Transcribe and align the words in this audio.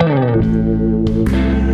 Oh, 0.00 1.71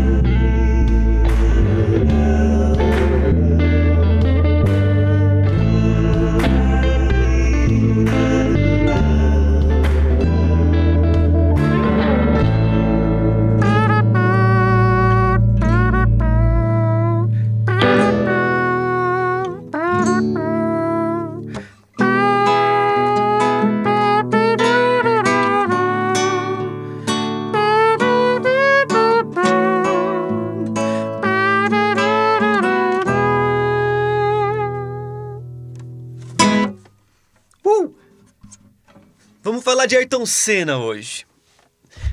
Ayrton 40.18 40.26
Senna 40.26 40.78
hoje. 40.78 41.24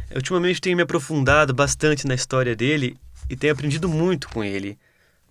Eu, 0.10 0.18
ultimamente 0.18 0.62
tenho 0.62 0.78
me 0.78 0.84
aprofundado 0.84 1.54
bastante 1.54 2.06
na 2.06 2.14
história 2.14 2.56
dele 2.56 2.98
e 3.28 3.36
tenho 3.36 3.54
aprendido 3.54 3.90
muito 3.90 4.30
com 4.30 4.44
ele. 4.44 4.78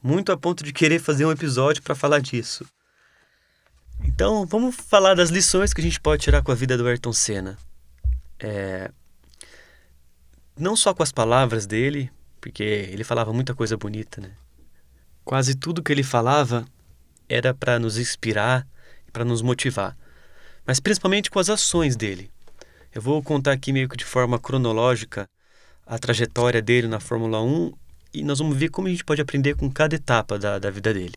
Muito 0.03 0.33
a 0.33 0.37
ponto 0.37 0.65
de 0.65 0.73
querer 0.73 0.99
fazer 0.99 1.25
um 1.25 1.31
episódio 1.31 1.83
para 1.83 1.95
falar 1.95 2.21
disso. 2.21 2.67
Então, 4.03 4.45
vamos 4.45 4.75
falar 4.75 5.15
das 5.15 5.31
lições 5.31 5.73
que 5.73 5.81
a 5.81 5.85
gente 5.85 6.01
pode 6.01 6.23
tirar 6.23 6.43
com 6.43 6.51
a 6.51 6.55
vida 6.55 6.77
do 6.77 6.87
Ayrton 6.87 7.13
Senna. 7.13 7.57
É... 8.41 8.91
Não 10.59 10.75
só 10.75 10.93
com 10.93 11.03
as 11.03 11.13
palavras 11.13 11.67
dele, 11.67 12.11
porque 12.41 12.63
ele 12.63 13.05
falava 13.05 13.33
muita 13.33 13.55
coisa 13.55 13.77
bonita, 13.77 14.21
né? 14.21 14.33
Quase 15.25 15.55
tudo 15.55 15.83
que 15.83 15.93
ele 15.93 16.03
falava 16.03 16.67
era 17.29 17.55
para 17.55 17.79
nos 17.79 17.99
inspirar, 17.99 18.67
para 19.13 19.25
nos 19.25 19.43
motivar 19.43 19.97
mas 20.67 20.81
principalmente 20.81 21.31
com 21.31 21.39
as 21.39 21.51
ações 21.51 21.97
dele. 21.97 22.31
Eu 22.95 23.03
vou 23.03 23.21
contar 23.21 23.51
aqui 23.51 23.73
meio 23.73 23.89
que 23.89 23.97
de 23.97 24.05
forma 24.05 24.39
cronológica 24.39 25.29
a 25.85 25.99
trajetória 25.99 26.63
dele 26.63 26.87
na 26.87 27.01
Fórmula 27.01 27.43
1 27.43 27.73
e 28.15 28.23
nós 28.23 28.39
vamos 28.39 28.57
ver 28.57 28.69
como 28.69 28.87
a 28.87 28.91
gente 28.91 29.05
pode 29.05 29.21
aprender 29.21 29.57
com 29.57 29.69
cada 29.69 29.97
etapa 29.97 30.39
da, 30.39 30.61
da 30.61 30.71
vida 30.71 30.95
dele. 30.95 31.15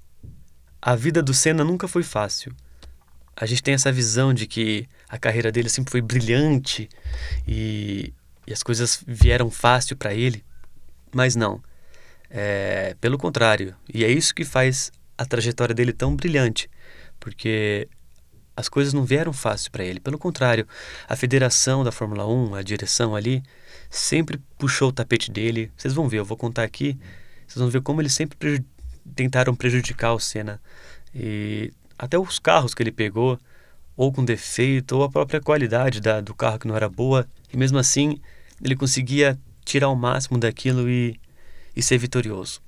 A 0.81 0.95
vida 0.95 1.21
do 1.21 1.35
Senna 1.35 1.63
nunca 1.63 1.87
foi 1.87 2.01
fácil. 2.01 2.51
A 3.35 3.45
gente 3.45 3.61
tem 3.61 3.75
essa 3.75 3.91
visão 3.91 4.33
de 4.33 4.47
que 4.47 4.89
a 5.07 5.19
carreira 5.19 5.51
dele 5.51 5.69
sempre 5.69 5.91
foi 5.91 6.01
brilhante 6.01 6.89
e, 7.47 8.11
e 8.47 8.51
as 8.51 8.63
coisas 8.63 9.03
vieram 9.05 9.51
fácil 9.51 9.95
para 9.95 10.15
ele, 10.15 10.43
mas 11.13 11.35
não. 11.35 11.61
É, 12.27 12.95
pelo 12.99 13.19
contrário, 13.19 13.75
e 13.93 14.03
é 14.03 14.09
isso 14.09 14.33
que 14.33 14.43
faz 14.43 14.91
a 15.15 15.25
trajetória 15.25 15.75
dele 15.75 15.93
tão 15.93 16.15
brilhante, 16.15 16.67
porque 17.19 17.87
as 18.57 18.67
coisas 18.67 18.91
não 18.91 19.05
vieram 19.05 19.31
fácil 19.31 19.71
para 19.71 19.85
ele. 19.85 19.99
Pelo 19.99 20.17
contrário, 20.17 20.67
a 21.07 21.15
federação 21.15 21.83
da 21.83 21.91
Fórmula 21.91 22.25
1, 22.25 22.55
a 22.55 22.63
direção 22.63 23.15
ali, 23.15 23.43
sempre 23.87 24.41
puxou 24.57 24.89
o 24.89 24.91
tapete 24.91 25.29
dele. 25.29 25.71
Vocês 25.77 25.93
vão 25.93 26.09
ver, 26.09 26.17
eu 26.17 26.25
vou 26.25 26.35
contar 26.35 26.63
aqui. 26.63 26.97
Vocês 27.47 27.61
vão 27.61 27.69
ver 27.69 27.81
como 27.81 28.01
eles 28.01 28.13
sempre 28.13 28.65
tentaram 29.15 29.55
prejudicar 29.55 30.11
o 30.13 30.19
Senna. 30.19 30.59
E 31.13 31.71
até 31.99 32.17
os 32.17 32.39
carros 32.39 32.73
que 32.73 32.81
ele 32.81 32.91
pegou, 32.91 33.39
ou 33.95 34.11
com 34.11 34.25
defeito, 34.25 34.97
ou 34.97 35.03
a 35.03 35.09
própria 35.09 35.39
qualidade 35.39 36.01
da, 36.01 36.19
do 36.19 36.33
carro 36.33 36.57
que 36.57 36.67
não 36.67 36.75
era 36.75 36.89
boa. 36.89 37.27
E 37.53 37.57
mesmo 37.57 37.77
assim, 37.77 38.19
ele 38.59 38.75
conseguia 38.75 39.37
tirar 39.63 39.89
o 39.89 39.95
máximo 39.95 40.39
daquilo 40.39 40.89
e, 40.89 41.19
e 41.75 41.83
ser 41.83 41.99
vitorioso. 41.99 42.59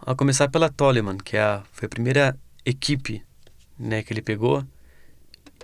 A 0.00 0.14
começar 0.14 0.48
pela 0.48 0.70
Toleman, 0.70 1.18
que 1.18 1.36
é 1.36 1.42
a, 1.42 1.64
foi 1.72 1.86
a 1.86 1.88
primeira 1.88 2.38
equipe 2.64 3.26
né, 3.78 4.02
que 4.02 4.12
ele 4.12 4.22
pegou. 4.22 4.64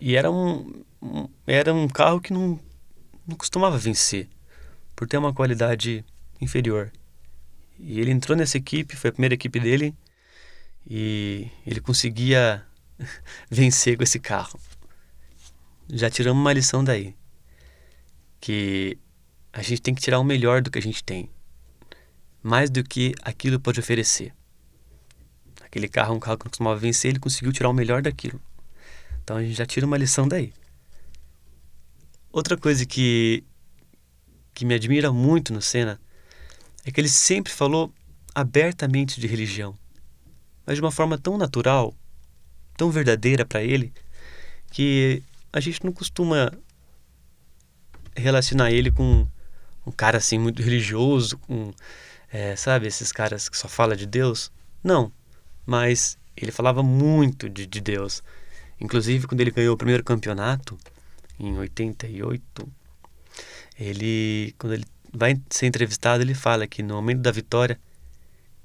E 0.00 0.16
era 0.16 0.30
um, 0.30 0.84
um, 1.02 1.28
era 1.46 1.72
um 1.72 1.88
carro 1.88 2.20
que 2.20 2.32
não, 2.32 2.58
não 3.26 3.36
costumava 3.36 3.78
vencer, 3.78 4.28
por 4.94 5.08
ter 5.08 5.18
uma 5.18 5.32
qualidade 5.32 6.04
inferior. 6.40 6.92
E 7.78 8.00
ele 8.00 8.10
entrou 8.10 8.36
nessa 8.36 8.56
equipe, 8.56 8.96
foi 8.96 9.10
a 9.10 9.12
primeira 9.12 9.34
equipe 9.34 9.58
dele, 9.58 9.94
e 10.86 11.48
ele 11.66 11.80
conseguia 11.80 12.64
vencer 13.50 13.96
com 13.96 14.02
esse 14.02 14.18
carro. 14.18 14.58
Já 15.88 16.08
tiramos 16.08 16.40
uma 16.40 16.52
lição 16.52 16.82
daí, 16.82 17.14
que 18.40 18.98
a 19.52 19.62
gente 19.62 19.82
tem 19.82 19.94
que 19.94 20.02
tirar 20.02 20.18
o 20.18 20.24
melhor 20.24 20.62
do 20.62 20.70
que 20.70 20.78
a 20.78 20.82
gente 20.82 21.02
tem, 21.02 21.30
mais 22.42 22.70
do 22.70 22.82
que 22.82 23.14
aquilo 23.22 23.60
pode 23.60 23.80
oferecer. 23.80 24.32
Aquele 25.74 25.88
carro 25.88 26.14
é 26.14 26.16
um 26.16 26.20
carro 26.20 26.38
que 26.38 26.44
não 26.44 26.50
costumava 26.50 26.78
vencer, 26.78 27.10
ele 27.10 27.18
conseguiu 27.18 27.52
tirar 27.52 27.68
o 27.68 27.72
melhor 27.72 28.00
daquilo. 28.00 28.40
Então 29.24 29.38
a 29.38 29.42
gente 29.42 29.56
já 29.56 29.66
tira 29.66 29.84
uma 29.84 29.98
lição 29.98 30.28
daí. 30.28 30.52
Outra 32.30 32.56
coisa 32.56 32.86
que, 32.86 33.42
que 34.54 34.64
me 34.64 34.72
admira 34.72 35.12
muito 35.12 35.52
no 35.52 35.60
Senna 35.60 36.00
é 36.84 36.92
que 36.92 37.00
ele 37.00 37.08
sempre 37.08 37.52
falou 37.52 37.92
abertamente 38.32 39.20
de 39.20 39.26
religião, 39.26 39.76
mas 40.64 40.76
de 40.76 40.80
uma 40.80 40.92
forma 40.92 41.18
tão 41.18 41.36
natural, 41.36 41.92
tão 42.76 42.88
verdadeira 42.88 43.44
para 43.44 43.60
ele, 43.60 43.92
que 44.70 45.24
a 45.52 45.58
gente 45.58 45.84
não 45.84 45.92
costuma 45.92 46.52
relacionar 48.14 48.70
ele 48.70 48.92
com 48.92 49.26
um 49.84 49.90
cara 49.90 50.18
assim 50.18 50.38
muito 50.38 50.62
religioso, 50.62 51.36
com, 51.38 51.74
é, 52.32 52.54
sabe, 52.54 52.86
esses 52.86 53.10
caras 53.10 53.48
que 53.48 53.58
só 53.58 53.66
fala 53.66 53.96
de 53.96 54.06
Deus. 54.06 54.52
Não, 54.80 55.10
mas 55.66 56.18
ele 56.36 56.52
falava 56.52 56.82
muito 56.82 57.48
de, 57.48 57.66
de 57.66 57.80
Deus. 57.80 58.22
Inclusive, 58.80 59.26
quando 59.26 59.40
ele 59.40 59.50
ganhou 59.50 59.74
o 59.74 59.78
primeiro 59.78 60.02
campeonato, 60.02 60.78
em 61.38 61.56
88, 61.56 62.68
ele, 63.78 64.54
quando 64.58 64.74
ele 64.74 64.84
vai 65.12 65.40
ser 65.50 65.66
entrevistado, 65.66 66.22
ele 66.22 66.34
fala 66.34 66.66
que 66.66 66.82
no 66.82 66.94
momento 66.94 67.20
da 67.20 67.30
vitória, 67.30 67.78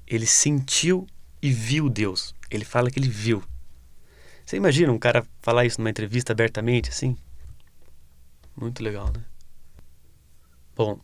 ele 0.06 0.26
sentiu 0.26 1.06
e 1.40 1.50
viu 1.52 1.88
Deus. 1.88 2.34
Ele 2.50 2.64
fala 2.64 2.90
que 2.90 2.98
ele 2.98 3.08
viu. 3.08 3.42
Você 4.44 4.56
imagina 4.56 4.92
um 4.92 4.98
cara 4.98 5.24
falar 5.40 5.64
isso 5.64 5.80
numa 5.80 5.90
entrevista 5.90 6.32
abertamente 6.32 6.90
assim? 6.90 7.16
Muito 8.56 8.82
legal, 8.82 9.12
né? 9.14 9.24
Bom, 10.74 10.98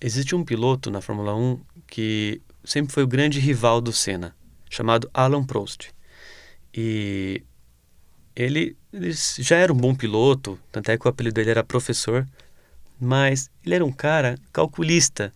existe 0.00 0.34
um 0.34 0.44
piloto 0.44 0.90
na 0.90 1.00
Fórmula 1.00 1.34
1 1.34 1.60
que 1.86 2.42
sempre 2.64 2.92
foi 2.92 3.04
o 3.04 3.06
grande 3.06 3.38
rival 3.38 3.80
do 3.80 3.92
Senna 3.92 4.34
chamado 4.70 5.10
Alan 5.12 5.44
Prost. 5.44 5.90
E 6.74 7.42
ele, 8.34 8.76
ele, 8.92 9.12
já 9.12 9.56
era 9.56 9.72
um 9.72 9.76
bom 9.76 9.94
piloto, 9.94 10.58
tanto 10.70 10.90
é 10.90 10.98
que 10.98 11.06
o 11.06 11.10
apelido 11.10 11.34
dele 11.34 11.50
era 11.50 11.64
professor, 11.64 12.26
mas 13.00 13.50
ele 13.64 13.74
era 13.74 13.84
um 13.84 13.92
cara 13.92 14.36
calculista, 14.52 15.32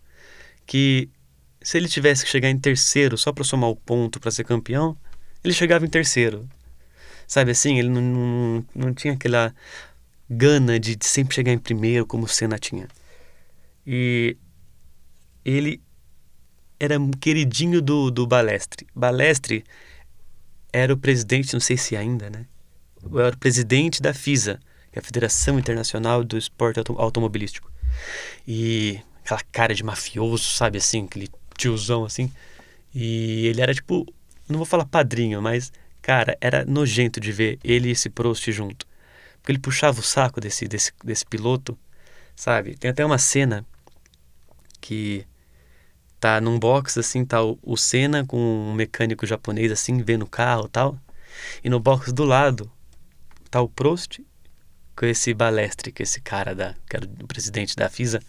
que 0.66 1.08
se 1.60 1.76
ele 1.76 1.88
tivesse 1.88 2.24
que 2.24 2.30
chegar 2.30 2.50
em 2.50 2.58
terceiro 2.58 3.16
só 3.16 3.32
para 3.32 3.44
somar 3.44 3.70
o 3.70 3.76
ponto 3.76 4.20
para 4.20 4.30
ser 4.30 4.44
campeão, 4.44 4.96
ele 5.42 5.54
chegava 5.54 5.84
em 5.84 5.90
terceiro. 5.90 6.48
Sabe 7.26 7.50
assim, 7.52 7.78
ele 7.78 7.88
não, 7.88 8.02
não, 8.02 8.64
não 8.74 8.94
tinha 8.94 9.14
aquela 9.14 9.54
gana 10.28 10.78
de, 10.78 10.96
de 10.96 11.06
sempre 11.06 11.34
chegar 11.34 11.52
em 11.52 11.58
primeiro 11.58 12.06
como 12.06 12.24
o 12.24 12.28
Senna 12.28 12.58
tinha. 12.58 12.88
E 13.86 14.36
ele 15.44 15.80
era 16.82 16.96
queridinho 17.20 17.80
do, 17.80 18.10
do 18.10 18.26
Balestre. 18.26 18.88
Balestre 18.92 19.64
era 20.72 20.92
o 20.92 20.96
presidente, 20.96 21.52
não 21.52 21.60
sei 21.60 21.76
se 21.76 21.96
ainda, 21.96 22.28
né? 22.28 22.44
Era 23.20 23.36
o 23.36 23.38
presidente 23.38 24.02
da 24.02 24.12
FISA, 24.12 24.58
que 24.90 24.98
é 24.98 25.00
a 25.00 25.04
Federação 25.04 25.60
Internacional 25.60 26.24
do 26.24 26.36
Esporte 26.36 26.78
Auto 26.78 26.98
Automobilístico. 26.98 27.70
E 28.48 29.00
aquela 29.24 29.40
cara 29.52 29.72
de 29.72 29.84
mafioso, 29.84 30.42
sabe 30.42 30.78
assim, 30.78 31.04
aquele 31.04 31.28
tiozão 31.56 32.04
assim. 32.04 32.32
E 32.92 33.46
ele 33.46 33.60
era 33.60 33.72
tipo, 33.72 34.04
não 34.48 34.56
vou 34.56 34.66
falar 34.66 34.84
padrinho, 34.84 35.40
mas 35.40 35.72
cara, 36.00 36.36
era 36.40 36.64
nojento 36.64 37.20
de 37.20 37.30
ver 37.30 37.60
ele 37.62 37.90
e 37.90 37.92
esse 37.92 38.10
Prost 38.10 38.50
junto. 38.50 38.88
Porque 39.40 39.52
ele 39.52 39.60
puxava 39.60 40.00
o 40.00 40.02
saco 40.02 40.40
desse, 40.40 40.66
desse, 40.66 40.90
desse 41.04 41.24
piloto, 41.24 41.78
sabe? 42.34 42.76
Tem 42.76 42.90
até 42.90 43.06
uma 43.06 43.18
cena 43.18 43.64
que 44.80 45.24
tá 46.22 46.40
num 46.40 46.56
box 46.56 47.00
assim, 47.00 47.24
tá 47.24 47.42
o, 47.42 47.58
o 47.60 47.76
Senna 47.76 48.24
com 48.24 48.38
um 48.38 48.72
mecânico 48.72 49.26
japonês 49.26 49.72
assim, 49.72 50.00
vendo 50.04 50.22
o 50.22 50.28
carro 50.28 50.68
tal. 50.68 50.96
E 51.64 51.68
no 51.68 51.80
box 51.80 52.12
do 52.12 52.22
lado 52.24 52.70
tá 53.50 53.60
o 53.60 53.68
Prost 53.68 54.20
com 54.94 55.04
esse 55.04 55.34
balestre, 55.34 55.90
que 55.90 56.00
esse 56.00 56.20
cara 56.20 56.54
da, 56.54 56.76
que 56.88 56.94
era 56.94 57.06
o 57.20 57.26
presidente 57.26 57.74
da 57.74 57.88
FISA, 57.88 58.20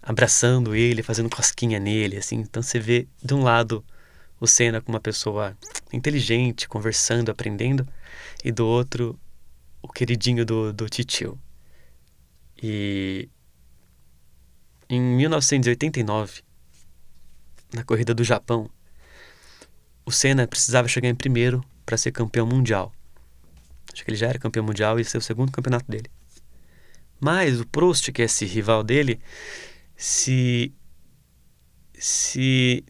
abraçando 0.00 0.76
ele, 0.76 1.02
fazendo 1.02 1.28
cosquinha 1.28 1.80
nele, 1.80 2.18
assim. 2.18 2.36
Então 2.36 2.62
você 2.62 2.78
vê 2.78 3.08
de 3.20 3.34
um 3.34 3.42
lado 3.42 3.84
o 4.40 4.46
Senna 4.46 4.80
com 4.80 4.92
uma 4.92 5.00
pessoa 5.00 5.58
inteligente, 5.92 6.68
conversando, 6.68 7.32
aprendendo, 7.32 7.84
e 8.44 8.52
do 8.52 8.64
outro 8.64 9.18
o 9.82 9.88
queridinho 9.88 10.46
do, 10.46 10.72
do 10.72 10.88
titio. 10.88 11.36
E 12.62 13.28
em 14.88 15.00
1989, 15.00 16.46
na 17.72 17.84
corrida 17.84 18.14
do 18.14 18.24
Japão, 18.24 18.68
o 20.04 20.10
Senna 20.10 20.46
precisava 20.46 20.88
chegar 20.88 21.08
em 21.08 21.14
primeiro 21.14 21.62
para 21.84 21.96
ser 21.96 22.12
campeão 22.12 22.46
mundial. 22.46 22.92
Acho 23.92 24.04
que 24.04 24.10
ele 24.10 24.16
já 24.16 24.28
era 24.28 24.38
campeão 24.38 24.64
mundial 24.64 24.98
e 24.98 25.02
esse 25.02 25.16
é 25.16 25.18
o 25.18 25.22
segundo 25.22 25.52
campeonato 25.52 25.90
dele. 25.90 26.10
Mas 27.20 27.60
o 27.60 27.66
Prost, 27.66 28.10
que 28.12 28.22
é 28.22 28.24
esse 28.24 28.44
rival 28.44 28.82
dele, 28.82 29.20
se 29.96 30.72
se 31.94 32.84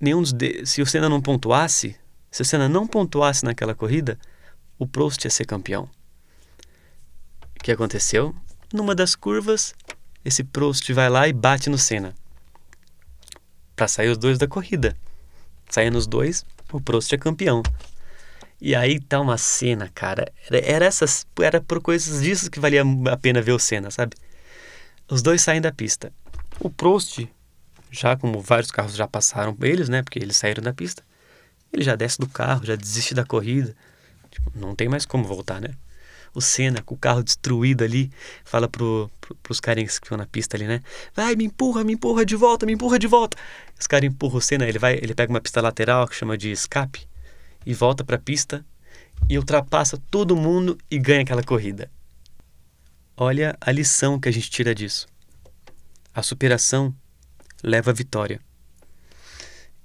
nenhum 0.00 0.22
dos 0.22 0.32
de, 0.32 0.64
se 0.64 0.80
o 0.80 0.86
Senna 0.86 1.08
não 1.08 1.20
pontuasse, 1.20 1.96
se 2.30 2.42
o 2.42 2.44
Senna 2.44 2.68
não 2.68 2.86
pontuasse 2.86 3.44
naquela 3.44 3.74
corrida, 3.74 4.18
o 4.78 4.86
Prost 4.86 5.24
ia 5.24 5.30
ser 5.30 5.44
campeão. 5.44 5.88
O 7.58 7.62
que 7.62 7.70
aconteceu? 7.70 8.34
Numa 8.72 8.94
das 8.94 9.14
curvas, 9.14 9.74
esse 10.24 10.42
Prost 10.42 10.90
vai 10.92 11.08
lá 11.08 11.28
e 11.28 11.32
bate 11.32 11.68
no 11.68 11.78
Senna. 11.78 12.14
Para 13.76 13.88
sair 13.88 14.08
os 14.08 14.18
dois 14.18 14.38
da 14.38 14.46
corrida. 14.46 14.96
Saindo 15.68 15.98
os 15.98 16.06
dois, 16.06 16.44
o 16.72 16.80
Prost 16.80 17.12
é 17.12 17.18
campeão. 17.18 17.62
E 18.60 18.74
aí 18.74 19.00
tá 19.00 19.20
uma 19.20 19.36
cena, 19.36 19.90
cara. 19.94 20.32
Era, 20.48 20.58
era 20.58 20.84
essas. 20.84 21.26
Era 21.40 21.60
por 21.60 21.80
coisas 21.80 22.22
disso 22.22 22.50
que 22.50 22.60
valia 22.60 22.82
a 23.10 23.16
pena 23.16 23.42
ver 23.42 23.52
o 23.52 23.58
Senna, 23.58 23.90
sabe? 23.90 24.16
Os 25.08 25.22
dois 25.22 25.42
saem 25.42 25.60
da 25.60 25.72
pista. 25.72 26.12
O 26.60 26.70
Prost, 26.70 27.26
já 27.90 28.16
como 28.16 28.40
vários 28.40 28.70
carros 28.70 28.94
já 28.94 29.06
passaram 29.06 29.56
eles, 29.62 29.88
né? 29.88 30.02
Porque 30.02 30.18
eles 30.18 30.36
saíram 30.36 30.62
da 30.62 30.72
pista. 30.72 31.02
Ele 31.72 31.82
já 31.82 31.96
desce 31.96 32.18
do 32.18 32.28
carro, 32.28 32.64
já 32.64 32.76
desiste 32.76 33.14
da 33.14 33.24
corrida. 33.24 33.74
Tipo, 34.30 34.50
não 34.54 34.74
tem 34.74 34.88
mais 34.88 35.04
como 35.04 35.24
voltar, 35.24 35.60
né? 35.60 35.70
O 36.34 36.40
Senna, 36.40 36.82
com 36.82 36.94
o 36.94 36.98
carro 36.98 37.22
destruído 37.22 37.84
ali, 37.84 38.10
fala 38.44 38.68
pro, 38.68 39.08
pro, 39.20 39.34
pros 39.36 39.60
carinhas 39.60 39.98
que 39.98 40.06
estão 40.06 40.18
na 40.18 40.26
pista 40.26 40.56
ali, 40.56 40.66
né? 40.66 40.82
Vai, 41.14 41.36
me 41.36 41.44
empurra, 41.44 41.84
me 41.84 41.92
empurra 41.92 42.26
de 42.26 42.34
volta, 42.34 42.66
me 42.66 42.72
empurra 42.72 42.98
de 42.98 43.06
volta. 43.06 43.36
Os 43.78 43.86
caras 43.86 44.08
empurram 44.08 44.38
o 44.38 44.40
Senna, 44.40 44.66
ele 44.66 44.78
vai, 44.78 44.94
ele 44.94 45.14
pega 45.14 45.32
uma 45.32 45.40
pista 45.40 45.60
lateral 45.60 46.08
que 46.08 46.16
chama 46.16 46.36
de 46.36 46.50
escape 46.50 47.06
e 47.64 47.72
volta 47.72 48.02
para 48.02 48.16
a 48.16 48.18
pista 48.18 48.64
e 49.28 49.38
ultrapassa 49.38 49.96
todo 50.10 50.36
mundo 50.36 50.76
e 50.90 50.98
ganha 50.98 51.22
aquela 51.22 51.42
corrida. 51.42 51.90
Olha 53.16 53.56
a 53.60 53.70
lição 53.70 54.18
que 54.18 54.28
a 54.28 54.32
gente 54.32 54.50
tira 54.50 54.74
disso. 54.74 55.06
A 56.12 56.22
superação 56.22 56.94
leva 57.62 57.90
à 57.90 57.94
vitória. 57.94 58.40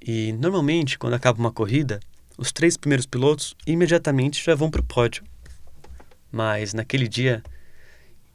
E 0.01 0.34
normalmente, 0.34 0.98
quando 0.98 1.13
acaba 1.13 1.40
uma 1.40 1.51
corrida, 1.51 2.00
os 2.38 2.51
três 2.51 2.75
primeiros 2.78 3.06
pilotos 3.06 3.56
imediatamente 3.68 4.44
já 4.44 4.56
vão 4.56 4.72
para 4.72 4.81
o 4.81 4.84
pódio. 4.84 5.24
Mas 6.31 6.73
naquele 6.73 7.07
dia, 7.07 7.43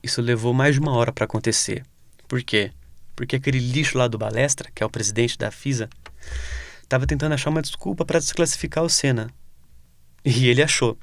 isso 0.02 0.20
levou 0.20 0.52
mais 0.52 0.74
de 0.74 0.80
uma 0.80 0.92
hora 0.92 1.12
para 1.12 1.24
acontecer. 1.24 1.84
Por 2.28 2.42
quê? 2.42 2.72
Porque 3.14 3.36
aquele 3.36 3.58
lixo 3.58 3.96
lá 3.96 4.08
do 4.08 4.18
Balestra, 4.18 4.70
que 4.74 4.82
é 4.82 4.86
o 4.86 4.90
presidente 4.90 5.38
da 5.38 5.50
FISA, 5.50 5.88
estava 6.82 7.06
tentando 7.06 7.32
achar 7.32 7.50
uma 7.50 7.62
desculpa 7.62 8.04
para 8.04 8.18
desclassificar 8.18 8.84
o 8.84 8.90
Senna. 8.90 9.30
E 10.24 10.48
ele 10.48 10.62
achou. 10.62 10.98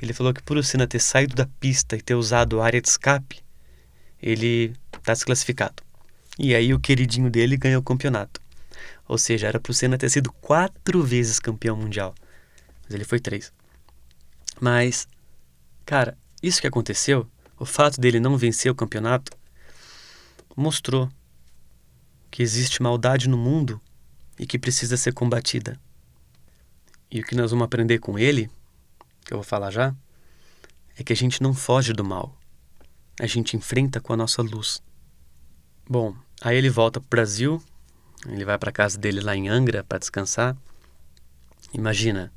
Ele 0.00 0.12
falou 0.12 0.32
que 0.32 0.42
por 0.42 0.56
o 0.56 0.62
Senna 0.62 0.86
ter 0.86 1.00
saído 1.00 1.34
da 1.34 1.46
pista 1.58 1.96
e 1.96 2.02
ter 2.02 2.14
usado 2.14 2.60
a 2.60 2.64
área 2.64 2.80
de 2.80 2.88
escape, 2.88 3.42
ele 4.22 4.72
está 4.96 5.12
desclassificado. 5.12 5.82
E 6.38 6.54
aí 6.54 6.72
o 6.72 6.78
queridinho 6.78 7.30
dele 7.30 7.56
ganhou 7.56 7.80
o 7.80 7.84
campeonato. 7.84 8.40
Ou 9.08 9.18
seja, 9.18 9.48
era 9.48 9.58
para 9.58 9.70
o 9.70 9.74
Senna 9.74 9.98
ter 9.98 10.10
sido 10.10 10.32
quatro 10.32 11.02
vezes 11.02 11.40
campeão 11.40 11.76
mundial. 11.76 12.14
Mas 12.84 12.94
ele 12.94 13.04
foi 13.04 13.18
três. 13.18 13.52
Mas, 14.60 15.08
cara, 15.84 16.16
isso 16.42 16.60
que 16.60 16.66
aconteceu, 16.66 17.28
o 17.58 17.64
fato 17.64 18.00
dele 18.00 18.20
não 18.20 18.36
vencer 18.36 18.70
o 18.70 18.74
campeonato, 18.74 19.32
mostrou 20.56 21.08
que 22.30 22.42
existe 22.42 22.82
maldade 22.82 23.28
no 23.28 23.36
mundo 23.36 23.80
e 24.38 24.46
que 24.46 24.58
precisa 24.58 24.96
ser 24.96 25.12
combatida. 25.12 25.78
E 27.10 27.20
o 27.20 27.24
que 27.24 27.34
nós 27.34 27.50
vamos 27.50 27.64
aprender 27.64 27.98
com 27.98 28.18
ele, 28.18 28.50
que 29.24 29.32
eu 29.32 29.38
vou 29.38 29.44
falar 29.44 29.70
já, 29.70 29.94
é 30.96 31.02
que 31.02 31.12
a 31.12 31.16
gente 31.16 31.42
não 31.42 31.54
foge 31.54 31.92
do 31.92 32.04
mal. 32.04 32.36
A 33.20 33.26
gente 33.26 33.56
enfrenta 33.56 34.00
com 34.00 34.12
a 34.12 34.16
nossa 34.16 34.42
luz. 34.42 34.82
Bom, 35.88 36.14
aí 36.40 36.56
ele 36.56 36.68
volta 36.68 37.00
para 37.00 37.06
o 37.06 37.10
Brasil, 37.10 37.62
ele 38.26 38.44
vai 38.44 38.58
para 38.58 38.70
casa 38.70 38.98
dele 38.98 39.20
lá 39.20 39.34
em 39.34 39.48
Angra 39.48 39.82
para 39.82 39.98
descansar. 39.98 40.56
Imagina, 41.72 42.32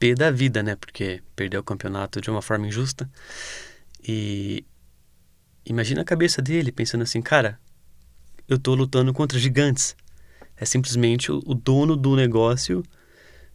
P 0.00 0.14
da 0.14 0.30
vida, 0.30 0.62
né? 0.62 0.74
Porque 0.74 1.22
perdeu 1.36 1.60
o 1.60 1.64
campeonato 1.64 2.22
de 2.22 2.30
uma 2.30 2.40
forma 2.40 2.66
injusta. 2.66 3.08
E 4.02 4.64
imagina 5.64 6.00
a 6.00 6.04
cabeça 6.04 6.40
dele 6.40 6.72
pensando 6.72 7.02
assim, 7.02 7.20
cara, 7.20 7.60
eu 8.48 8.58
tô 8.58 8.74
lutando 8.74 9.12
contra 9.12 9.38
gigantes. 9.38 9.94
É 10.56 10.64
simplesmente 10.64 11.30
o, 11.30 11.54
dono 11.54 11.96
do 11.96 12.16
negócio 12.16 12.82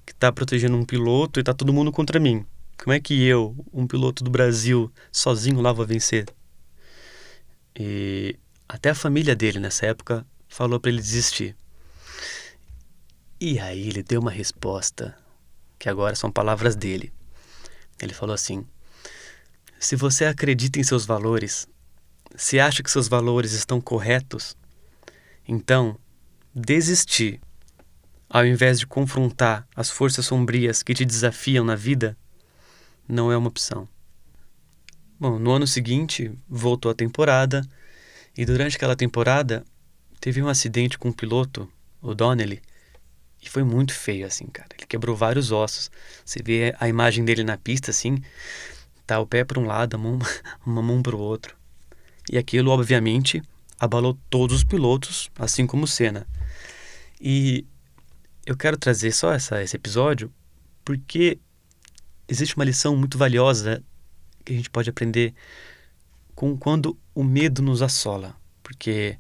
que 0.06 0.13
está 0.13 0.31
protegendo 0.31 0.77
um 0.77 0.86
piloto 0.86 1.39
e 1.39 1.42
está 1.42 1.53
todo 1.53 1.74
mundo 1.74 1.92
contra 1.92 2.19
mim. 2.19 2.45
Como 2.77 2.94
é 2.94 3.00
que 3.00 3.24
eu, 3.24 3.56
um 3.74 3.88
piloto 3.88 4.24
do 4.24 4.30
Brasil, 4.30 4.91
sozinho 5.12 5.62
lá 5.62 5.74
vou 5.74 5.86
vencer? 5.86 6.25
E 7.75 8.38
até 8.69 8.91
a 8.91 8.95
família 8.95 9.36
dele 9.36 9.59
nessa 9.59 9.88
época 9.88 10.25
falou 10.48 10.80
para 10.80 10.91
ele 10.91 11.01
desistir. 11.01 11.56
E 13.41 13.59
aí 13.59 13.88
ele 13.88 14.03
deu 14.03 14.21
uma 14.21 14.31
resposta 14.31 15.25
que 15.77 15.89
agora 15.89 16.16
são 16.16 16.31
palavras 16.31 16.75
dele. 16.75 17.12
Ele 18.00 18.13
falou 18.13 18.33
assim: 18.33 18.66
Se 19.80 19.95
você 19.95 20.25
acredita 20.25 20.80
em 20.80 20.83
seus 20.83 21.06
valores, 21.06 21.68
se 22.36 22.60
acha 22.60 22.83
que 22.83 22.92
seus 22.92 23.07
valores 23.07 23.54
estão 23.54 23.80
corretos, 23.80 24.57
então 25.48 25.98
desistir 26.54 27.42
ao 28.30 28.45
invés 28.45 28.80
de 28.80 28.88
confrontar 28.88 29.68
as 29.75 29.89
forças 29.89 30.25
sombrias 30.25 30.83
que 30.83 30.94
te 30.94 31.06
desafiam 31.06 31.63
na 31.63 31.75
vida, 31.75 32.18
não 33.07 33.31
é 33.31 33.38
uma 33.38 33.48
opção. 33.48 33.88
Bom, 35.19 35.39
no 35.39 35.51
ano 35.51 35.66
seguinte 35.66 36.31
voltou 36.50 36.92
a 36.92 36.95
temporada 36.95 37.62
e 38.36 38.44
durante 38.44 38.75
aquela 38.75 38.95
temporada 38.95 39.63
teve 40.19 40.42
um 40.42 40.50
acidente 40.50 40.98
com 40.98 41.10
um 41.10 41.13
piloto, 41.13 41.72
o 42.01 42.13
Donnelly, 42.13 42.62
e 43.45 43.50
foi 43.50 43.63
muito 43.63 43.94
feio 43.94 44.25
assim, 44.25 44.47
cara. 44.47 44.69
Ele 44.75 44.88
quebrou 44.88 45.15
vários 45.15 45.51
ossos. 45.51 45.92
Você 46.25 46.42
vê 46.44 46.75
a 46.80 46.89
imagem 46.89 47.24
dele 47.24 47.44
na 47.44 47.57
pista 47.57 47.92
assim, 47.92 48.21
tá 49.06 49.19
o 49.19 49.27
pé 49.27 49.44
para 49.44 49.59
um 49.59 49.65
lado, 49.65 49.95
a 49.95 49.97
mão, 50.00 50.18
uma 50.65 50.81
mão 50.81 51.01
para 51.01 51.15
o 51.15 51.19
outro. 51.19 51.56
E 52.30 52.39
aquilo 52.39 52.71
obviamente 52.71 53.43
abalou 53.79 54.17
todos 54.29 54.58
os 54.58 54.63
pilotos, 54.63 55.29
assim 55.38 55.67
como 55.67 55.84
o 55.84 55.88
Senna. 55.88 56.25
E 57.22 57.65
eu 58.48 58.58
quero 58.58 58.77
trazer 58.77 59.12
só 59.12 59.31
essa, 59.31 59.62
esse 59.62 59.75
episódio 59.75 60.34
porque 60.84 61.39
existe 62.27 62.55
uma 62.55 62.65
lição 62.65 62.96
muito 62.96 63.17
valiosa 63.17 63.84
que 64.43 64.53
a 64.53 64.55
gente 64.55 64.70
pode 64.72 64.89
aprender 64.89 65.36
com 66.34 66.58
quando 66.58 66.98
o 67.13 67.24
medo 67.24 67.62
nos 67.62 67.84
assola. 67.84 68.36
Porque 68.63 69.20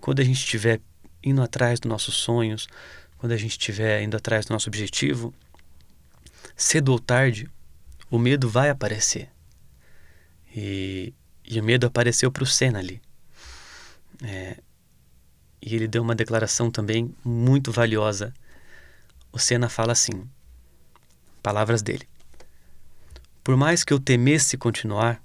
quando 0.00 0.18
a 0.18 0.24
gente 0.24 0.38
estiver 0.38 0.80
indo 1.22 1.42
atrás 1.42 1.78
dos 1.78 1.88
nossos 1.88 2.16
sonhos, 2.16 2.68
quando 3.18 3.32
a 3.32 3.36
gente 3.36 3.52
estiver 3.52 4.02
indo 4.02 4.16
atrás 4.16 4.46
do 4.46 4.52
nosso 4.52 4.68
objetivo, 4.68 5.34
cedo 6.56 6.92
ou 6.92 6.98
tarde, 6.98 7.50
o 8.10 8.18
medo 8.18 8.48
vai 8.48 8.70
aparecer. 8.70 9.30
E, 10.54 11.12
e 11.44 11.60
o 11.60 11.64
medo 11.64 11.86
apareceu 11.86 12.30
para 12.30 12.42
o 12.42 12.46
Senna 12.46 12.78
ali. 12.78 13.00
É, 14.22 14.56
e 15.60 15.74
ele 15.74 15.88
deu 15.88 16.02
uma 16.02 16.14
declaração 16.14 16.70
também 16.70 17.14
muito 17.24 17.72
valiosa. 17.72 18.32
O 19.32 19.38
Senna 19.38 19.68
fala 19.68 19.92
assim: 19.92 20.28
palavras 21.42 21.82
dele. 21.82 22.08
Por 23.42 23.56
mais 23.56 23.84
que 23.84 23.92
eu 23.92 24.00
temesse 24.00 24.56
continuar, 24.56 25.22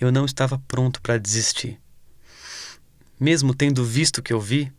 eu 0.00 0.10
não 0.10 0.24
estava 0.24 0.58
pronto 0.66 1.00
para 1.00 1.18
desistir. 1.18 1.78
Mesmo 3.18 3.54
tendo 3.54 3.84
visto 3.84 4.18
o 4.18 4.22
que 4.22 4.32
eu 4.32 4.40
vi, 4.40 4.72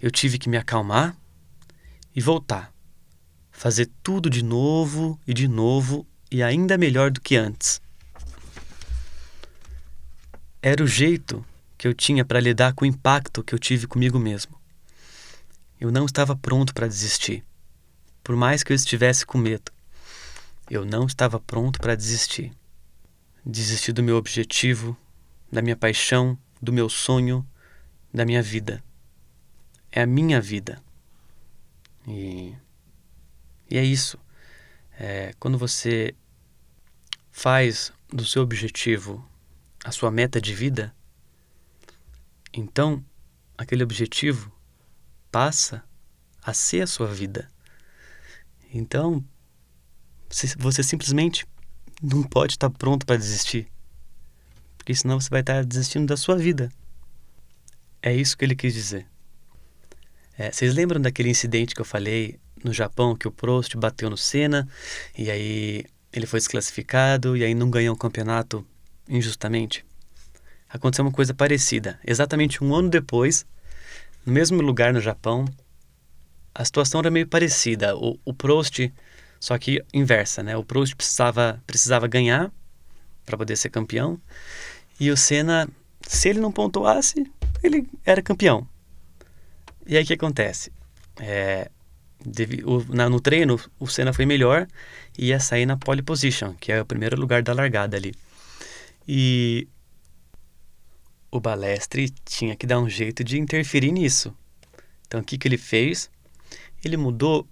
eu 0.00 0.10
tive 0.10 0.38
que 0.38 0.48
me 0.48 0.56
acalmar 0.56 1.16
e 2.14 2.20
voltar, 2.20 2.72
fazer 3.50 3.90
tudo 4.02 4.30
de 4.30 4.42
novo 4.42 5.20
e 5.26 5.34
de 5.34 5.46
novo 5.46 6.06
e 6.30 6.42
ainda 6.42 6.78
melhor 6.78 7.10
do 7.10 7.20
que 7.20 7.36
antes. 7.36 7.80
Era 10.62 10.82
o 10.82 10.86
jeito 10.86 11.44
que 11.76 11.86
eu 11.86 11.94
tinha 11.94 12.24
para 12.24 12.40
lidar 12.40 12.72
com 12.74 12.84
o 12.84 12.88
impacto 12.88 13.42
que 13.42 13.54
eu 13.54 13.58
tive 13.58 13.86
comigo 13.86 14.18
mesmo. 14.18 14.58
Eu 15.80 15.90
não 15.90 16.04
estava 16.04 16.36
pronto 16.36 16.74
para 16.74 16.86
desistir, 16.86 17.44
por 18.22 18.36
mais 18.36 18.62
que 18.62 18.72
eu 18.72 18.76
estivesse 18.76 19.24
com 19.24 19.38
medo. 19.38 19.72
Eu 20.70 20.84
não 20.84 21.06
estava 21.06 21.40
pronto 21.40 21.80
para 21.80 21.94
desistir. 21.94 22.52
Desistir 23.44 23.92
do 23.92 24.02
meu 24.02 24.16
objetivo, 24.16 24.96
da 25.50 25.62
minha 25.62 25.76
paixão, 25.76 26.38
do 26.60 26.72
meu 26.72 26.88
sonho, 26.88 27.46
da 28.12 28.24
minha 28.24 28.42
vida. 28.42 28.82
É 29.92 30.02
a 30.02 30.06
minha 30.06 30.40
vida. 30.40 30.82
E, 32.06 32.54
e 33.70 33.76
é 33.78 33.84
isso. 33.84 34.18
É, 34.98 35.32
quando 35.38 35.56
você 35.58 36.14
faz 37.32 37.92
do 38.08 38.24
seu 38.24 38.42
objetivo 38.42 39.26
a 39.84 39.90
sua 39.92 40.10
meta 40.10 40.40
de 40.40 40.54
vida, 40.54 40.94
Então, 42.52 43.04
aquele 43.56 43.84
objetivo 43.84 44.52
passa 45.30 45.84
a 46.42 46.52
ser 46.52 46.82
a 46.82 46.86
sua 46.86 47.06
vida. 47.06 47.48
Então, 48.72 49.24
você 50.58 50.82
simplesmente 50.82 51.46
não 52.02 52.22
pode 52.22 52.54
estar 52.54 52.70
pronto 52.70 53.06
para 53.06 53.16
desistir. 53.16 53.68
Porque 54.76 54.94
senão 54.94 55.20
você 55.20 55.28
vai 55.30 55.40
estar 55.40 55.64
desistindo 55.64 56.06
da 56.06 56.16
sua 56.16 56.36
vida. 56.36 56.70
É 58.02 58.14
isso 58.14 58.36
que 58.36 58.44
ele 58.44 58.56
quis 58.56 58.74
dizer. 58.74 59.06
É, 60.40 60.50
vocês 60.50 60.74
lembram 60.74 60.98
daquele 60.98 61.28
incidente 61.28 61.74
que 61.74 61.82
eu 61.82 61.84
falei 61.84 62.40
no 62.64 62.72
Japão 62.72 63.14
que 63.14 63.28
o 63.28 63.30
Prost 63.30 63.76
bateu 63.76 64.08
no 64.08 64.16
Senna 64.16 64.66
e 65.14 65.30
aí 65.30 65.84
ele 66.10 66.24
foi 66.24 66.40
desclassificado 66.40 67.36
e 67.36 67.44
aí 67.44 67.52
não 67.52 67.68
ganhou 67.68 67.94
o 67.94 67.98
campeonato 67.98 68.66
injustamente? 69.06 69.84
Aconteceu 70.66 71.04
uma 71.04 71.12
coisa 71.12 71.34
parecida. 71.34 72.00
Exatamente 72.02 72.64
um 72.64 72.74
ano 72.74 72.88
depois, 72.88 73.44
no 74.24 74.32
mesmo 74.32 74.62
lugar 74.62 74.94
no 74.94 75.00
Japão, 75.02 75.44
a 76.54 76.64
situação 76.64 77.00
era 77.00 77.10
meio 77.10 77.26
parecida. 77.26 77.94
O, 77.94 78.18
o 78.24 78.32
Prost, 78.32 78.90
só 79.38 79.58
que 79.58 79.84
inversa, 79.92 80.42
né? 80.42 80.56
O 80.56 80.64
Prost 80.64 80.94
precisava, 80.96 81.62
precisava 81.66 82.08
ganhar 82.08 82.50
para 83.26 83.36
poder 83.36 83.56
ser 83.56 83.68
campeão. 83.68 84.18
E 84.98 85.10
o 85.10 85.18
Senna, 85.18 85.68
se 86.00 86.30
ele 86.30 86.40
não 86.40 86.50
pontuasse, 86.50 87.30
ele 87.62 87.86
era 88.06 88.22
campeão. 88.22 88.66
E 89.86 89.96
aí 89.96 90.04
o 90.04 90.06
que 90.06 90.14
acontece? 90.14 90.72
É, 91.18 91.70
devi, 92.24 92.62
o, 92.64 92.84
na, 92.94 93.08
no 93.08 93.20
treino, 93.20 93.60
o 93.78 93.86
Senna 93.86 94.12
foi 94.12 94.26
melhor 94.26 94.66
e 95.18 95.26
ia 95.26 95.40
sair 95.40 95.66
na 95.66 95.76
pole 95.76 96.02
position, 96.02 96.54
que 96.54 96.72
é 96.72 96.80
o 96.80 96.86
primeiro 96.86 97.18
lugar 97.18 97.42
da 97.42 97.52
largada 97.52 97.96
ali. 97.96 98.14
E 99.06 99.68
o 101.30 101.40
Balestre 101.40 102.10
tinha 102.24 102.56
que 102.56 102.66
dar 102.66 102.78
um 102.78 102.88
jeito 102.88 103.24
de 103.24 103.38
interferir 103.38 103.92
nisso. 103.92 104.34
Então 105.06 105.20
o 105.20 105.24
que, 105.24 105.38
que 105.38 105.48
ele 105.48 105.58
fez? 105.58 106.10
Ele 106.84 106.96
mudou 106.96 107.46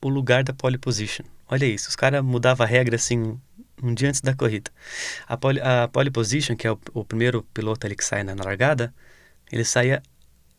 o 0.00 0.08
lugar 0.08 0.44
da 0.44 0.52
pole 0.52 0.78
position. 0.78 1.24
Olha 1.48 1.66
isso, 1.66 1.88
os 1.88 1.96
caras 1.96 2.22
mudavam 2.24 2.64
a 2.66 2.68
regra 2.68 2.96
assim 2.96 3.38
um 3.82 3.94
dia 3.94 4.08
antes 4.08 4.20
da 4.20 4.34
corrida. 4.34 4.70
A 5.26 5.36
pole, 5.36 5.60
a 5.60 5.88
pole 5.88 6.10
position, 6.10 6.56
que 6.56 6.66
é 6.66 6.72
o, 6.72 6.78
o 6.94 7.04
primeiro 7.04 7.42
piloto 7.54 7.86
ali 7.86 7.96
que 7.96 8.04
sai 8.04 8.22
na 8.22 8.34
largada, 8.34 8.94
ele 9.52 9.64
saía 9.64 10.02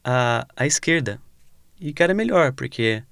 à, 0.05 0.47
à 0.55 0.67
esquerda. 0.67 1.19
E 1.81 1.91
que 1.91 2.03
era 2.03 2.13
melhor, 2.13 2.53
porque 2.53 3.03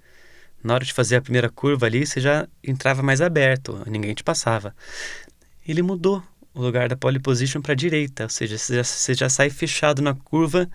na 0.64 0.76
hora 0.76 0.86
de 0.86 0.94
fazer 0.94 1.18
a 1.18 1.22
primeira 1.22 1.50
curva 1.50 1.88
ali, 1.88 2.06
você 2.06 2.22
já 2.22 2.48
entrava 2.64 3.02
mais 3.02 3.20
aberto, 3.20 3.84
ninguém 3.88 4.14
te 4.14 4.24
passava. 4.24 4.76
Ele 5.68 5.82
mudou 5.82 6.24
o 6.54 6.62
lugar 6.62 6.88
da 6.88 6.96
pole 6.96 7.20
position 7.20 7.62
para 7.62 7.74
a 7.74 7.76
direita, 7.76 8.24
ou 8.24 8.30
seja, 8.30 8.58
você 8.58 8.76
já, 8.76 8.84
você 8.84 9.14
já 9.14 9.30
sai 9.30 9.50
fechado 9.50 10.02
na 10.02 10.14
curva 10.14 10.70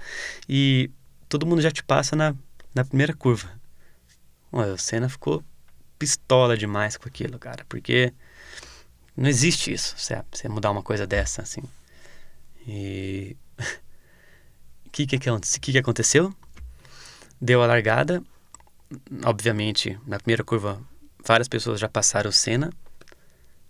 e 0.48 0.90
todo 1.28 1.46
mundo 1.46 1.62
já 1.62 1.70
te 1.70 1.84
passa 1.84 2.16
na, 2.16 2.34
na 2.74 2.84
primeira 2.84 3.14
curva. 3.14 3.48
Ué, 4.52 4.72
o 4.72 4.78
Senna 4.78 5.08
ficou 5.08 5.42
pistola 5.98 6.56
demais 6.56 6.96
com 6.96 7.08
aquilo, 7.08 7.38
cara, 7.38 7.64
porque 7.68 8.12
não 9.16 9.28
existe 9.28 9.72
isso, 9.72 9.94
você, 9.96 10.22
você 10.30 10.48
mudar 10.48 10.70
uma 10.70 10.82
coisa 10.82 11.06
dessa, 11.06 11.42
assim. 11.42 11.62
E. 12.66 13.36
Que, 14.92 15.06
que, 15.06 15.18
que, 15.18 15.72
que 15.72 15.78
aconteceu? 15.78 16.34
Deu 17.40 17.62
a 17.62 17.66
largada. 17.66 18.22
Obviamente, 19.24 19.98
na 20.06 20.18
primeira 20.18 20.42
curva, 20.42 20.80
várias 21.24 21.48
pessoas 21.48 21.78
já 21.78 21.88
passaram 21.88 22.30
o 22.30 22.32
Senna. 22.32 22.70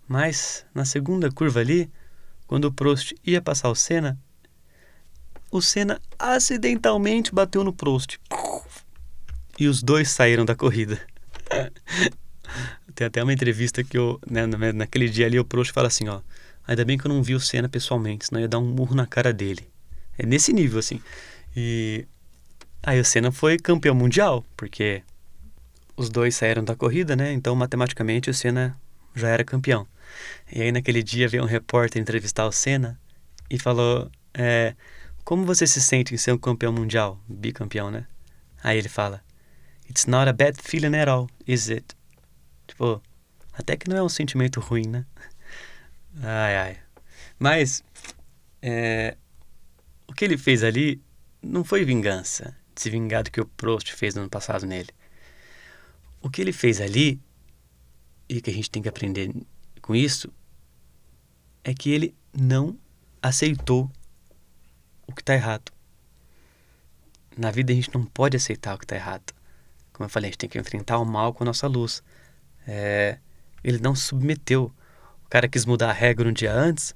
Mas 0.07 0.65
na 0.73 0.85
segunda 0.85 1.31
curva 1.31 1.59
ali, 1.59 1.89
quando 2.47 2.65
o 2.65 2.71
Prost 2.71 3.13
ia 3.23 3.41
passar 3.41 3.69
o 3.69 3.75
Senna, 3.75 4.17
o 5.51 5.61
Senna 5.61 6.01
acidentalmente 6.17 7.33
bateu 7.33 7.63
no 7.63 7.73
Prost. 7.73 8.17
E 9.59 9.67
os 9.67 9.83
dois 9.83 10.09
saíram 10.09 10.45
da 10.45 10.55
corrida. 10.55 10.99
Tem 12.95 13.07
até 13.07 13.21
uma 13.21 13.33
entrevista 13.33 13.83
que 13.83 13.97
eu, 13.97 14.19
né, 14.29 14.47
naquele 14.73 15.09
dia 15.09 15.25
ali, 15.25 15.39
o 15.39 15.45
Prost 15.45 15.71
fala 15.71 15.87
assim, 15.87 16.07
ó, 16.07 16.21
ainda 16.67 16.83
bem 16.83 16.97
que 16.97 17.05
eu 17.05 17.13
não 17.13 17.21
vi 17.21 17.35
o 17.35 17.39
Senna 17.39 17.69
pessoalmente, 17.69 18.25
senão 18.25 18.41
ia 18.41 18.47
dar 18.47 18.59
um 18.59 18.65
murro 18.65 18.95
na 18.95 19.05
cara 19.05 19.31
dele. 19.31 19.67
É 20.19 20.25
nesse 20.25 20.51
nível, 20.51 20.79
assim. 20.79 21.01
E 21.55 22.05
aí 22.83 22.99
o 22.99 23.05
Senna 23.05 23.31
foi 23.31 23.57
campeão 23.57 23.95
mundial, 23.95 24.45
porque 24.57 25.01
os 25.95 26.09
dois 26.09 26.35
saíram 26.35 26.61
da 26.63 26.75
corrida, 26.75 27.15
né? 27.15 27.31
Então, 27.31 27.55
matematicamente, 27.55 28.29
o 28.29 28.33
Senna 28.33 28.77
já 29.15 29.29
era 29.29 29.45
campeão. 29.45 29.87
E 30.51 30.61
aí, 30.61 30.73
naquele 30.73 31.01
dia, 31.01 31.29
veio 31.29 31.43
um 31.43 31.47
repórter 31.47 32.01
entrevistar 32.01 32.45
o 32.45 32.51
Senna 32.51 32.99
e 33.49 33.57
falou: 33.57 34.11
é, 34.33 34.75
Como 35.23 35.45
você 35.45 35.65
se 35.65 35.81
sente 35.81 36.13
em 36.13 36.17
ser 36.17 36.33
um 36.33 36.37
campeão 36.37 36.73
mundial? 36.73 37.17
Bicampeão, 37.25 37.89
né? 37.89 38.05
Aí 38.61 38.77
ele 38.77 38.89
fala: 38.89 39.23
It's 39.89 40.05
not 40.05 40.27
a 40.27 40.33
bad 40.33 40.61
feeling 40.61 40.97
at 40.97 41.07
all, 41.07 41.29
is 41.47 41.69
it? 41.69 41.95
Tipo, 42.67 43.01
até 43.53 43.77
que 43.77 43.89
não 43.89 43.95
é 43.95 44.03
um 44.03 44.09
sentimento 44.09 44.59
ruim, 44.59 44.85
né? 44.85 45.05
Ai, 46.21 46.57
ai. 46.57 46.77
Mas, 47.37 47.81
é, 48.61 49.15
o 50.09 50.13
que 50.13 50.25
ele 50.25 50.39
fez 50.39 50.63
ali 50.63 50.99
não 51.39 51.63
foi 51.63 51.85
vingança, 51.85 52.57
de 52.73 52.81
se 52.81 52.89
vingar 52.89 53.23
do 53.23 53.29
que 53.29 53.39
o 53.39 53.45
Prost 53.45 53.91
fez 53.91 54.15
no 54.15 54.21
ano 54.21 54.29
passado 54.29 54.65
nele. 54.65 54.89
O 56.19 56.31
que 56.31 56.41
ele 56.41 56.51
fez 56.51 56.81
ali, 56.81 57.21
e 58.27 58.41
que 58.41 58.49
a 58.49 58.53
gente 58.53 58.71
tem 58.71 58.81
que 58.81 58.89
aprender 58.89 59.31
com 59.83 59.95
isso, 59.95 60.33
é 61.63 61.75
que 61.75 61.91
ele 61.91 62.15
não 62.33 62.75
aceitou 63.21 63.89
o 65.05 65.13
que 65.13 65.21
está 65.21 65.35
errado. 65.35 65.71
Na 67.37 67.51
vida 67.51 67.71
a 67.71 67.75
gente 67.75 67.93
não 67.93 68.03
pode 68.03 68.35
aceitar 68.35 68.73
o 68.73 68.79
que 68.79 68.85
está 68.85 68.95
errado. 68.95 69.31
Como 69.93 70.05
eu 70.05 70.09
falei, 70.09 70.29
a 70.29 70.31
gente 70.31 70.39
tem 70.39 70.49
que 70.49 70.57
enfrentar 70.57 70.97
o 70.97 71.05
mal 71.05 71.35
com 71.35 71.43
a 71.43 71.45
nossa 71.45 71.67
luz. 71.67 72.01
É, 72.65 73.19
ele 73.63 73.77
não 73.77 73.95
submeteu. 73.95 74.73
O 75.23 75.29
cara 75.29 75.47
quis 75.47 75.67
mudar 75.67 75.91
a 75.91 75.93
regra 75.93 76.27
um 76.27 76.33
dia 76.33 76.51
antes, 76.51 76.95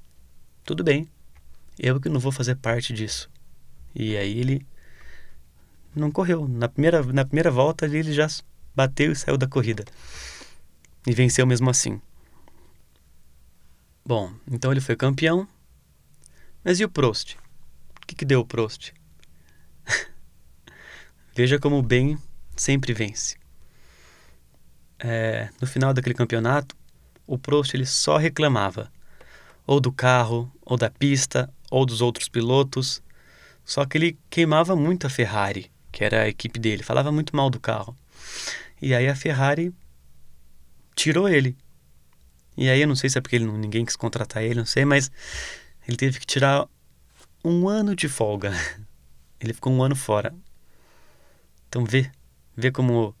tudo 0.64 0.82
bem. 0.82 1.08
Eu 1.78 2.00
que 2.00 2.08
não 2.08 2.20
vou 2.20 2.32
fazer 2.32 2.56
parte 2.56 2.92
disso. 2.92 3.30
E 3.94 4.16
aí 4.16 4.38
ele 4.38 4.66
não 5.94 6.10
correu. 6.10 6.48
Na 6.48 6.68
primeira, 6.68 7.02
na 7.02 7.24
primeira 7.24 7.50
volta 7.50 7.86
ele 7.86 8.12
já 8.12 8.26
bateu 8.74 9.12
e 9.12 9.16
saiu 9.16 9.36
da 9.36 9.46
corrida. 9.46 9.84
E 11.06 11.12
venceu 11.12 11.46
mesmo 11.46 11.68
assim. 11.70 12.00
Bom, 14.04 14.32
então 14.50 14.70
ele 14.70 14.80
foi 14.80 14.96
campeão. 14.96 15.48
Mas 16.62 16.80
e 16.80 16.84
o 16.84 16.88
Prost? 16.88 17.34
O 18.02 18.06
que, 18.06 18.14
que 18.14 18.24
deu 18.24 18.40
o 18.40 18.46
Prost? 18.46 18.92
Veja 21.34 21.58
como 21.58 21.78
o 21.78 21.82
bem 21.82 22.18
sempre 22.56 22.92
vence 22.92 23.36
é, 25.04 25.50
no 25.60 25.66
final 25.66 25.92
daquele 25.92 26.14
campeonato, 26.14 26.74
o 27.26 27.38
Prost 27.38 27.74
ele 27.74 27.84
só 27.84 28.16
reclamava 28.16 28.90
ou 29.66 29.78
do 29.78 29.92
carro, 29.92 30.50
ou 30.62 30.76
da 30.76 30.90
pista, 30.90 31.52
ou 31.74 31.84
dos 31.84 32.00
outros 32.00 32.28
pilotos. 32.28 33.02
Só 33.64 33.84
que 33.84 33.98
ele 33.98 34.18
queimava 34.30 34.76
muito 34.76 35.08
a 35.08 35.10
Ferrari, 35.10 35.72
que 35.90 36.04
era 36.04 36.22
a 36.22 36.28
equipe 36.28 36.60
dele, 36.60 36.84
falava 36.84 37.10
muito 37.10 37.34
mal 37.34 37.50
do 37.50 37.58
carro. 37.58 37.96
E 38.80 38.94
aí 38.94 39.08
a 39.08 39.16
Ferrari 39.16 39.74
tirou 40.94 41.28
ele. 41.28 41.56
E 42.56 42.68
aí 42.70 42.80
eu 42.80 42.86
não 42.86 42.94
sei 42.94 43.10
se 43.10 43.18
é 43.18 43.20
porque 43.20 43.34
ele 43.34 43.46
ninguém 43.46 43.84
quis 43.84 43.96
contratar 43.96 44.44
ele, 44.44 44.54
não 44.54 44.66
sei, 44.66 44.84
mas 44.84 45.10
ele 45.88 45.96
teve 45.96 46.20
que 46.20 46.26
tirar 46.26 46.68
um 47.44 47.68
ano 47.68 47.96
de 47.96 48.08
folga. 48.08 48.52
Ele 49.40 49.52
ficou 49.52 49.70
um 49.70 49.82
ano 49.82 49.94
fora. 49.94 50.34
Então 51.68 51.84
vê, 51.84 52.10
vê 52.56 52.70
como 52.70 53.14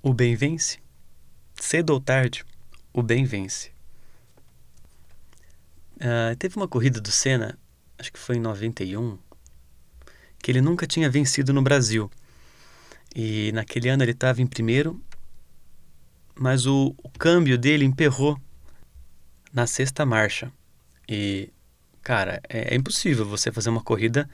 o 0.00 0.14
bem 0.14 0.34
vence? 0.34 0.78
Cedo 1.56 1.90
ou 1.90 2.00
tarde, 2.00 2.46
o 2.94 3.02
bem 3.02 3.24
vence. 3.24 3.71
Uh, 6.02 6.34
teve 6.36 6.56
uma 6.56 6.66
corrida 6.66 7.00
do 7.00 7.12
Senna, 7.12 7.56
acho 7.96 8.12
que 8.12 8.18
foi 8.18 8.36
em 8.36 8.40
91, 8.40 9.16
que 10.42 10.50
ele 10.50 10.60
nunca 10.60 10.84
tinha 10.84 11.08
vencido 11.08 11.52
no 11.52 11.62
Brasil. 11.62 12.10
E 13.14 13.52
naquele 13.52 13.88
ano 13.88 14.02
ele 14.02 14.10
estava 14.10 14.42
em 14.42 14.46
primeiro, 14.46 15.00
mas 16.34 16.66
o, 16.66 16.92
o 17.00 17.08
câmbio 17.08 17.56
dele 17.56 17.84
emperrou 17.84 18.36
na 19.52 19.64
sexta 19.64 20.04
marcha. 20.04 20.50
E, 21.08 21.52
cara, 22.02 22.42
é, 22.48 22.74
é, 22.74 22.76
impossível 22.76 23.24
você 23.24 23.52
fazer 23.52 23.70
uma 23.70 23.82
corrida 23.82 24.28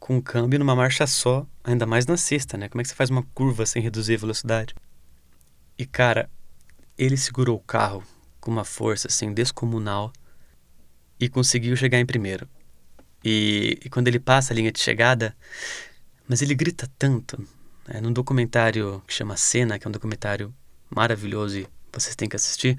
com 0.00 0.16
um 0.16 0.20
câmbio 0.20 0.58
numa 0.58 0.74
marcha 0.74 1.06
só, 1.06 1.46
ainda 1.62 1.86
mais 1.86 2.06
na 2.06 2.16
sexta, 2.16 2.56
né? 2.56 2.68
Como 2.68 2.80
é 2.80 2.82
que 2.82 2.88
você 2.88 2.94
faz 2.96 3.08
uma 3.08 3.22
curva 3.22 3.64
sem 3.66 3.80
reduzir 3.80 4.14
a 4.14 4.18
velocidade? 4.18 4.74
E 5.78 5.86
cara, 5.86 6.28
ele 6.96 7.16
segurou 7.16 7.56
o 7.56 7.60
carro 7.60 8.02
com 8.40 8.50
uma 8.50 8.64
força 8.64 9.06
assim 9.06 9.32
descomunal 9.32 10.12
e 11.18 11.28
conseguiu 11.28 11.76
chegar 11.76 11.98
em 11.98 12.06
primeiro. 12.06 12.48
E, 13.24 13.78
e 13.84 13.90
quando 13.90 14.08
ele 14.08 14.20
passa 14.20 14.52
a 14.52 14.56
linha 14.56 14.70
de 14.70 14.80
chegada, 14.80 15.36
mas 16.28 16.42
ele 16.42 16.54
grita 16.54 16.88
tanto. 16.98 17.38
Né? 17.86 18.00
Num 18.00 18.12
documentário 18.12 19.02
que 19.06 19.14
chama 19.14 19.36
Cena, 19.36 19.78
que 19.78 19.86
é 19.86 19.88
um 19.88 19.92
documentário 19.92 20.54
maravilhoso 20.90 21.58
e 21.58 21.68
vocês 21.92 22.14
têm 22.14 22.28
que 22.28 22.36
assistir. 22.36 22.78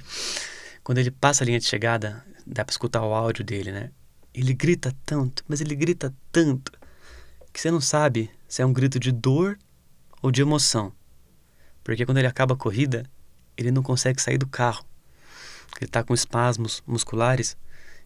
Quando 0.83 0.99
ele 0.99 1.11
passa 1.11 1.43
a 1.43 1.45
linha 1.45 1.59
de 1.59 1.65
chegada, 1.65 2.23
dá 2.45 2.63
para 2.63 2.71
escutar 2.71 3.03
o 3.03 3.13
áudio 3.13 3.43
dele, 3.43 3.71
né? 3.71 3.91
Ele 4.33 4.53
grita 4.53 4.95
tanto, 5.05 5.43
mas 5.47 5.59
ele 5.59 5.75
grita 5.75 6.13
tanto, 6.31 6.71
que 7.51 7.59
você 7.59 7.71
não 7.71 7.81
sabe 7.81 8.29
se 8.47 8.61
é 8.61 8.65
um 8.65 8.71
grito 8.71 8.99
de 8.99 9.11
dor 9.11 9.57
ou 10.21 10.31
de 10.31 10.41
emoção. 10.41 10.93
Porque 11.83 12.05
quando 12.05 12.19
ele 12.19 12.27
acaba 12.27 12.53
a 12.53 12.57
corrida, 12.57 13.03
ele 13.57 13.71
não 13.71 13.81
consegue 13.81 14.21
sair 14.21 14.37
do 14.37 14.47
carro. 14.47 14.85
Ele 15.77 15.85
está 15.85 16.03
com 16.03 16.13
espasmos 16.13 16.83
musculares, 16.85 17.57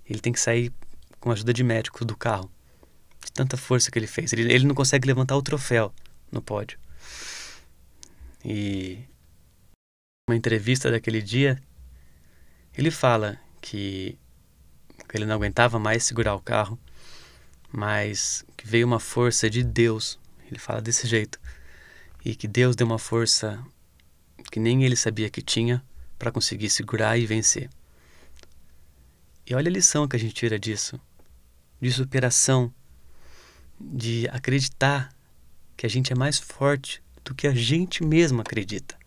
ele 0.08 0.20
tem 0.20 0.34
que 0.34 0.40
sair 0.40 0.72
com 1.20 1.30
a 1.30 1.34
ajuda 1.34 1.54
de 1.54 1.64
médicos 1.64 2.06
do 2.06 2.16
carro. 2.16 2.52
De 3.24 3.32
tanta 3.32 3.56
força 3.56 3.90
que 3.90 3.98
ele 3.98 4.08
fez. 4.08 4.34
Ele, 4.34 4.52
ele 4.54 4.66
não 4.66 4.76
consegue 4.76 5.08
levantar 5.08 5.36
o 5.38 5.42
troféu 5.42 5.94
no 6.32 6.42
pódio. 6.42 6.78
E 8.44 9.00
uma 10.30 10.36
entrevista 10.36 10.92
daquele 10.92 11.22
dia, 11.22 11.62
ele 12.78 12.92
fala 12.92 13.40
que 13.62 14.18
ele 15.14 15.26
não 15.26 15.36
aguentava 15.36 15.78
mais 15.78 16.04
segurar 16.04 16.34
o 16.34 16.42
carro, 16.42 16.78
mas 17.72 18.44
que 18.58 18.68
veio 18.68 18.88
uma 18.88 19.00
força 19.00 19.50
de 19.50 19.64
Deus. 19.64 20.20
Ele 20.48 20.60
fala 20.60 20.82
desse 20.82 21.08
jeito. 21.08 21.40
E 22.26 22.36
que 22.36 22.48
Deus 22.48 22.76
deu 22.76 22.88
uma 22.88 23.00
força 23.00 23.64
que 24.52 24.60
nem 24.60 24.84
ele 24.84 24.96
sabia 24.96 25.30
que 25.30 25.42
tinha 25.42 25.84
para 26.18 26.32
conseguir 26.32 26.70
segurar 26.70 27.18
e 27.18 27.26
vencer. 27.26 27.70
E 29.46 29.54
olha 29.54 29.70
a 29.70 29.72
lição 29.74 30.08
que 30.08 30.16
a 30.16 30.20
gente 30.20 30.34
tira 30.34 30.60
disso: 30.60 31.00
de 31.82 31.92
superação, 31.92 32.74
de 33.80 34.28
acreditar 34.30 35.14
que 35.76 35.86
a 35.86 35.90
gente 35.90 36.14
é 36.14 36.16
mais 36.16 36.40
forte 36.40 37.02
do 37.24 37.34
que 37.34 37.48
a 37.48 37.54
gente 37.54 38.04
mesmo 38.04 38.42
acredita. 38.42 38.98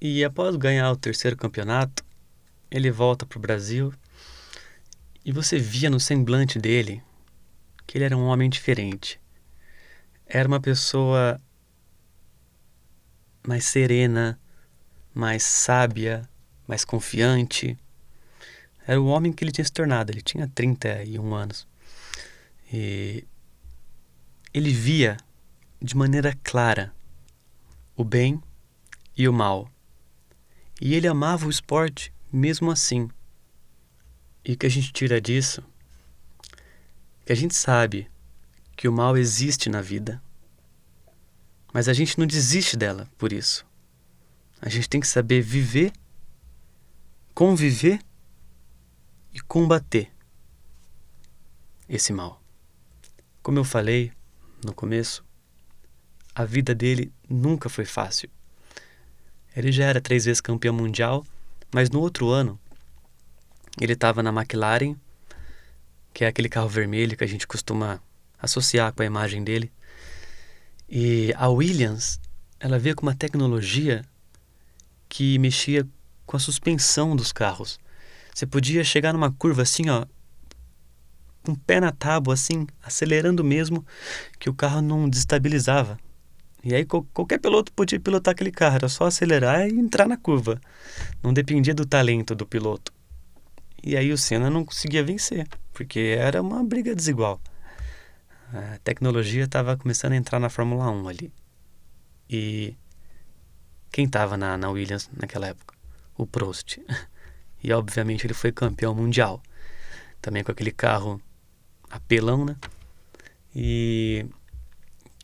E 0.00 0.24
após 0.24 0.56
ganhar 0.56 0.90
o 0.90 0.96
terceiro 0.96 1.36
campeonato, 1.36 2.04
ele 2.70 2.90
volta 2.90 3.24
para 3.24 3.38
o 3.38 3.40
Brasil 3.40 3.92
e 5.24 5.32
você 5.32 5.58
via 5.58 5.88
no 5.88 5.98
semblante 5.98 6.58
dele 6.58 7.02
que 7.86 7.96
ele 7.96 8.04
era 8.04 8.16
um 8.16 8.26
homem 8.26 8.50
diferente. 8.50 9.20
Era 10.26 10.48
uma 10.48 10.60
pessoa 10.60 11.40
mais 13.46 13.64
serena, 13.64 14.38
mais 15.14 15.42
sábia, 15.42 16.28
mais 16.66 16.84
confiante. 16.84 17.78
Era 18.86 19.00
o 19.00 19.06
homem 19.06 19.32
que 19.32 19.42
ele 19.42 19.52
tinha 19.52 19.64
se 19.64 19.72
tornado. 19.72 20.10
Ele 20.10 20.20
tinha 20.20 20.48
31 20.48 21.34
anos. 21.34 21.66
E 22.72 23.24
ele 24.52 24.72
via 24.72 25.16
de 25.80 25.96
maneira 25.96 26.36
clara 26.42 26.92
o 27.96 28.04
bem 28.04 28.42
e 29.16 29.28
o 29.28 29.32
mal. 29.32 29.70
E 30.80 30.94
ele 30.94 31.06
amava 31.06 31.46
o 31.46 31.50
esporte 31.50 32.12
mesmo 32.32 32.70
assim. 32.70 33.08
E 34.44 34.52
o 34.52 34.56
que 34.56 34.66
a 34.66 34.70
gente 34.70 34.92
tira 34.92 35.20
disso? 35.20 35.62
Que 37.24 37.32
a 37.32 37.36
gente 37.36 37.54
sabe 37.54 38.10
que 38.76 38.88
o 38.88 38.92
mal 38.92 39.16
existe 39.16 39.70
na 39.70 39.80
vida. 39.80 40.22
Mas 41.72 41.88
a 41.88 41.92
gente 41.92 42.18
não 42.18 42.26
desiste 42.26 42.76
dela 42.76 43.08
por 43.16 43.32
isso. 43.32 43.64
A 44.60 44.68
gente 44.68 44.88
tem 44.88 45.00
que 45.00 45.08
saber 45.08 45.42
viver, 45.42 45.92
conviver 47.34 48.00
e 49.34 49.40
combater 49.40 50.10
esse 51.88 52.12
mal. 52.12 52.40
Como 53.42 53.58
eu 53.58 53.64
falei 53.64 54.12
no 54.64 54.72
começo, 54.72 55.24
a 56.34 56.44
vida 56.44 56.74
dele 56.74 57.12
nunca 57.28 57.68
foi 57.68 57.84
fácil. 57.84 58.30
Ele 59.54 59.70
já 59.70 59.84
era 59.84 60.00
três 60.00 60.24
vezes 60.24 60.40
campeão 60.40 60.72
mundial, 60.72 61.26
mas 61.72 61.90
no 61.90 62.00
outro 62.00 62.30
ano 62.30 62.58
ele 63.80 63.92
estava 63.92 64.22
na 64.22 64.30
McLaren, 64.30 64.96
que 66.12 66.24
é 66.24 66.28
aquele 66.28 66.48
carro 66.48 66.68
vermelho 66.68 67.16
que 67.16 67.24
a 67.24 67.26
gente 67.26 67.46
costuma 67.46 68.00
associar 68.40 68.92
com 68.92 69.02
a 69.02 69.06
imagem 69.06 69.42
dele. 69.42 69.70
E 70.88 71.34
a 71.36 71.48
Williams, 71.48 72.20
ela 72.60 72.78
veio 72.78 72.94
com 72.94 73.02
uma 73.02 73.14
tecnologia 73.14 74.04
que 75.08 75.38
mexia 75.38 75.86
com 76.24 76.36
a 76.36 76.40
suspensão 76.40 77.16
dos 77.16 77.32
carros. 77.32 77.78
Você 78.34 78.46
podia 78.46 78.82
chegar 78.82 79.12
numa 79.12 79.30
curva 79.30 79.62
assim, 79.62 79.88
ó, 79.88 80.04
com 81.44 81.52
o 81.52 81.56
pé 81.56 81.78
na 81.78 81.92
tábua, 81.92 82.34
assim, 82.34 82.66
acelerando 82.82 83.44
mesmo, 83.44 83.86
que 84.40 84.50
o 84.50 84.54
carro 84.54 84.82
não 84.82 85.08
desestabilizava. 85.08 85.98
E 86.64 86.74
aí 86.74 86.84
qualquer 86.84 87.38
piloto 87.38 87.72
podia 87.72 88.00
pilotar 88.00 88.32
aquele 88.32 88.50
carro, 88.50 88.74
era 88.74 88.88
só 88.88 89.04
acelerar 89.06 89.68
e 89.68 89.78
entrar 89.78 90.08
na 90.08 90.16
curva. 90.16 90.60
Não 91.22 91.32
dependia 91.32 91.74
do 91.74 91.86
talento 91.86 92.34
do 92.34 92.44
piloto. 92.44 92.92
E 93.82 93.96
aí 93.96 94.10
o 94.10 94.18
Senna 94.18 94.50
não 94.50 94.64
conseguia 94.64 95.04
vencer, 95.04 95.46
porque 95.72 96.16
era 96.18 96.42
uma 96.42 96.64
briga 96.64 96.94
desigual. 96.94 97.40
A 98.52 98.78
tecnologia 98.82 99.44
estava 99.44 99.76
começando 99.76 100.12
a 100.12 100.16
entrar 100.16 100.40
na 100.40 100.48
Fórmula 100.48 100.90
1 100.90 101.08
ali. 101.08 101.32
E 102.28 102.74
quem 103.92 104.06
estava 104.06 104.36
na, 104.36 104.56
na 104.56 104.70
Williams 104.70 105.08
naquela 105.12 105.46
época? 105.46 105.74
O 106.16 106.26
Prost. 106.26 106.78
E 107.64 107.72
obviamente 107.72 108.26
ele 108.26 108.34
foi 108.34 108.52
campeão 108.52 108.94
mundial. 108.94 109.42
Também 110.20 110.44
com 110.44 110.52
aquele 110.52 110.70
carro 110.70 111.18
apelão, 111.90 112.44
né? 112.44 112.56
E 113.56 114.26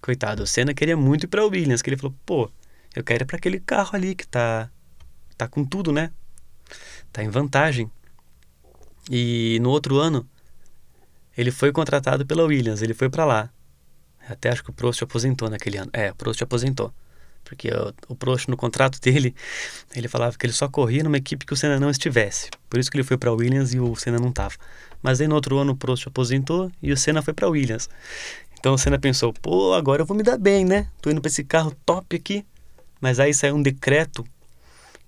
coitado, 0.00 0.42
o 0.44 0.46
Senna 0.46 0.72
queria 0.72 0.96
muito 0.96 1.24
ir 1.24 1.26
para 1.26 1.44
Williams, 1.44 1.83
que 1.83 1.90
ele 1.90 1.98
falou: 1.98 2.16
"Pô, 2.24 2.50
eu 2.96 3.05
quero 3.05 3.24
ir 3.24 3.26
para 3.26 3.37
aquele 3.37 3.61
carro 3.61 3.90
ali 3.94 4.14
que 4.14 4.26
tá 4.26 4.70
tá 5.37 5.46
com 5.46 5.64
tudo, 5.64 5.92
né? 5.92 6.11
Tá 7.12 7.22
em 7.22 7.29
vantagem". 7.29 7.90
E 9.11 9.59
no 9.61 9.68
outro 9.68 9.98
ano 9.98 10.26
ele 11.37 11.50
foi 11.50 11.72
contratado 11.72 12.24
pela 12.24 12.44
Williams, 12.44 12.81
ele 12.81 12.94
foi 12.94 13.11
para 13.11 13.26
lá. 13.26 13.50
Até 14.29 14.50
acho 14.50 14.64
que 14.64 14.70
o 14.70 14.72
Prost 14.72 15.03
aposentou 15.03 15.50
naquele 15.50 15.76
ano. 15.76 15.90
É, 15.92 16.11
o 16.11 16.14
Prost 16.14 16.40
aposentou. 16.42 16.92
Porque 17.50 17.68
o, 17.68 17.92
o 18.12 18.14
Prost, 18.14 18.46
no 18.46 18.56
contrato 18.56 19.00
dele, 19.02 19.34
ele 19.92 20.06
falava 20.06 20.38
que 20.38 20.46
ele 20.46 20.52
só 20.52 20.68
corria 20.68 21.02
numa 21.02 21.16
equipe 21.16 21.44
que 21.44 21.52
o 21.52 21.56
Senna 21.56 21.80
não 21.80 21.90
estivesse. 21.90 22.48
Por 22.70 22.78
isso 22.78 22.88
que 22.88 22.96
ele 22.96 23.02
foi 23.02 23.18
para 23.18 23.32
Williams 23.32 23.74
e 23.74 23.80
o 23.80 23.96
Senna 23.96 24.20
não 24.20 24.28
estava. 24.28 24.54
Mas 25.02 25.20
aí 25.20 25.26
no 25.26 25.34
outro 25.34 25.58
ano 25.58 25.72
o 25.72 25.76
Prost 25.76 26.06
aposentou 26.06 26.70
e 26.80 26.92
o 26.92 26.96
Senna 26.96 27.20
foi 27.22 27.34
para 27.34 27.48
Williams. 27.48 27.90
Então 28.56 28.74
o 28.74 28.78
Senna 28.78 29.00
pensou: 29.00 29.32
pô, 29.32 29.74
agora 29.74 30.02
eu 30.02 30.06
vou 30.06 30.16
me 30.16 30.22
dar 30.22 30.38
bem, 30.38 30.64
né? 30.64 30.86
Tô 31.02 31.10
indo 31.10 31.20
para 31.20 31.28
esse 31.28 31.42
carro 31.42 31.74
top 31.84 32.14
aqui. 32.14 32.46
Mas 33.00 33.18
aí 33.18 33.34
saiu 33.34 33.56
um 33.56 33.62
decreto 33.62 34.24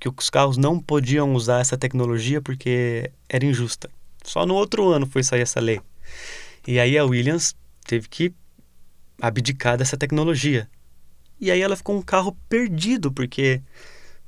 que 0.00 0.08
os 0.08 0.30
carros 0.30 0.56
não 0.56 0.80
podiam 0.80 1.32
usar 1.34 1.60
essa 1.60 1.78
tecnologia 1.78 2.42
porque 2.42 3.12
era 3.28 3.44
injusta. 3.44 3.88
Só 4.24 4.44
no 4.44 4.54
outro 4.54 4.88
ano 4.88 5.06
foi 5.06 5.22
sair 5.22 5.42
essa 5.42 5.60
lei. 5.60 5.80
E 6.66 6.80
aí 6.80 6.98
a 6.98 7.04
Williams 7.04 7.54
teve 7.86 8.08
que 8.08 8.32
abdicar 9.20 9.76
dessa 9.76 9.96
tecnologia. 9.96 10.68
E 11.42 11.50
aí 11.50 11.60
ela 11.60 11.76
ficou 11.76 11.96
um 11.96 12.00
carro 12.00 12.36
perdido, 12.48 13.10
porque 13.10 13.60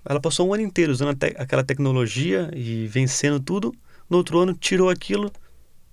ela 0.04 0.20
passou 0.20 0.48
um 0.48 0.52
ano 0.52 0.64
inteiro 0.64 0.92
usando 0.92 1.16
te 1.16 1.34
aquela 1.38 1.62
tecnologia 1.62 2.50
e 2.54 2.86
vencendo 2.88 3.38
tudo. 3.38 3.72
No 4.10 4.16
outro 4.16 4.38
ano 4.40 4.52
tirou 4.52 4.90
aquilo, 4.90 5.32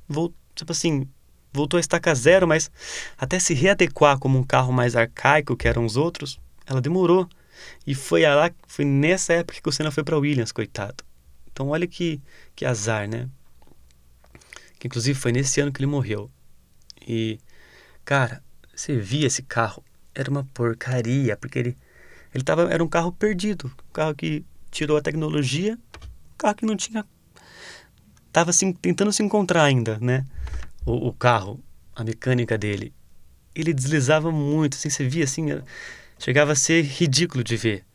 voltou, 0.09 0.35
tipo 0.55 0.71
assim, 0.71 1.07
voltou 1.53 1.77
a 1.77 1.79
estaca 1.79 2.13
zero, 2.15 2.47
mas 2.47 2.71
até 3.17 3.39
se 3.39 3.53
readequar 3.53 4.17
como 4.17 4.37
um 4.37 4.43
carro 4.43 4.73
mais 4.73 4.95
arcaico 4.95 5.55
que 5.55 5.67
eram 5.67 5.85
os 5.85 5.95
outros, 5.95 6.39
ela 6.65 6.81
demorou. 6.81 7.29
E 7.85 7.93
foi 7.93 8.23
lá, 8.23 8.51
foi 8.67 8.83
nessa 8.83 9.33
época 9.33 9.61
que 9.61 9.69
o 9.69 9.71
Senna 9.71 9.91
foi 9.91 10.03
para 10.03 10.17
Williams, 10.17 10.51
coitado. 10.51 11.03
Então 11.51 11.69
olha 11.69 11.87
que, 11.87 12.19
que 12.55 12.65
azar, 12.65 13.07
né? 13.07 13.29
que 14.81 14.87
inclusive 14.87 15.17
foi 15.17 15.31
nesse 15.31 15.61
ano 15.61 15.71
que 15.71 15.79
ele 15.79 15.85
morreu. 15.85 16.27
E, 17.07 17.39
cara, 18.03 18.43
você 18.75 18.97
via 18.97 19.27
esse 19.27 19.43
carro, 19.43 19.83
era 20.13 20.29
uma 20.29 20.43
porcaria, 20.53 21.37
porque 21.37 21.59
ele, 21.59 21.77
ele 22.33 22.43
tava, 22.43 22.71
era 22.71 22.83
um 22.83 22.87
carro 22.87 23.11
perdido, 23.11 23.71
um 23.89 23.93
carro 23.93 24.15
que 24.15 24.45
tirou 24.69 24.97
a 24.97 25.01
tecnologia, 25.01 25.77
um 26.33 26.37
carro 26.37 26.55
que 26.55 26.65
não 26.65 26.75
tinha. 26.75 27.05
Tava 28.31 28.49
assim, 28.49 28.71
tentando 28.71 29.11
se 29.11 29.21
encontrar 29.21 29.63
ainda, 29.63 29.97
né? 29.99 30.25
O, 30.85 31.09
o 31.09 31.13
carro, 31.13 31.59
a 31.95 32.03
mecânica 32.03 32.57
dele. 32.57 32.93
Ele 33.53 33.73
deslizava 33.73 34.31
muito, 34.31 34.75
assim, 34.75 34.89
você 34.89 35.07
via 35.07 35.25
assim, 35.25 35.47
chegava 36.17 36.53
a 36.53 36.55
ser 36.55 36.83
ridículo 36.83 37.43
de 37.43 37.57
ver. 37.57 37.85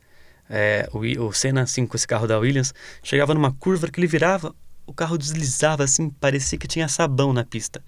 É, 0.49 0.87
o, 0.93 0.99
o 1.25 1.33
Senna, 1.33 1.63
assim, 1.63 1.85
com 1.85 1.97
esse 1.97 2.07
carro 2.07 2.27
da 2.27 2.37
Williams, 2.37 2.73
chegava 3.03 3.33
numa 3.33 3.51
curva 3.51 3.89
que 3.89 3.99
ele 3.99 4.07
virava, 4.07 4.55
o 4.85 4.93
carro 4.93 5.17
deslizava 5.17 5.83
assim, 5.83 6.09
parecia 6.09 6.57
que 6.57 6.67
tinha 6.67 6.87
sabão 6.87 7.33
na 7.33 7.43
pista. 7.43 7.83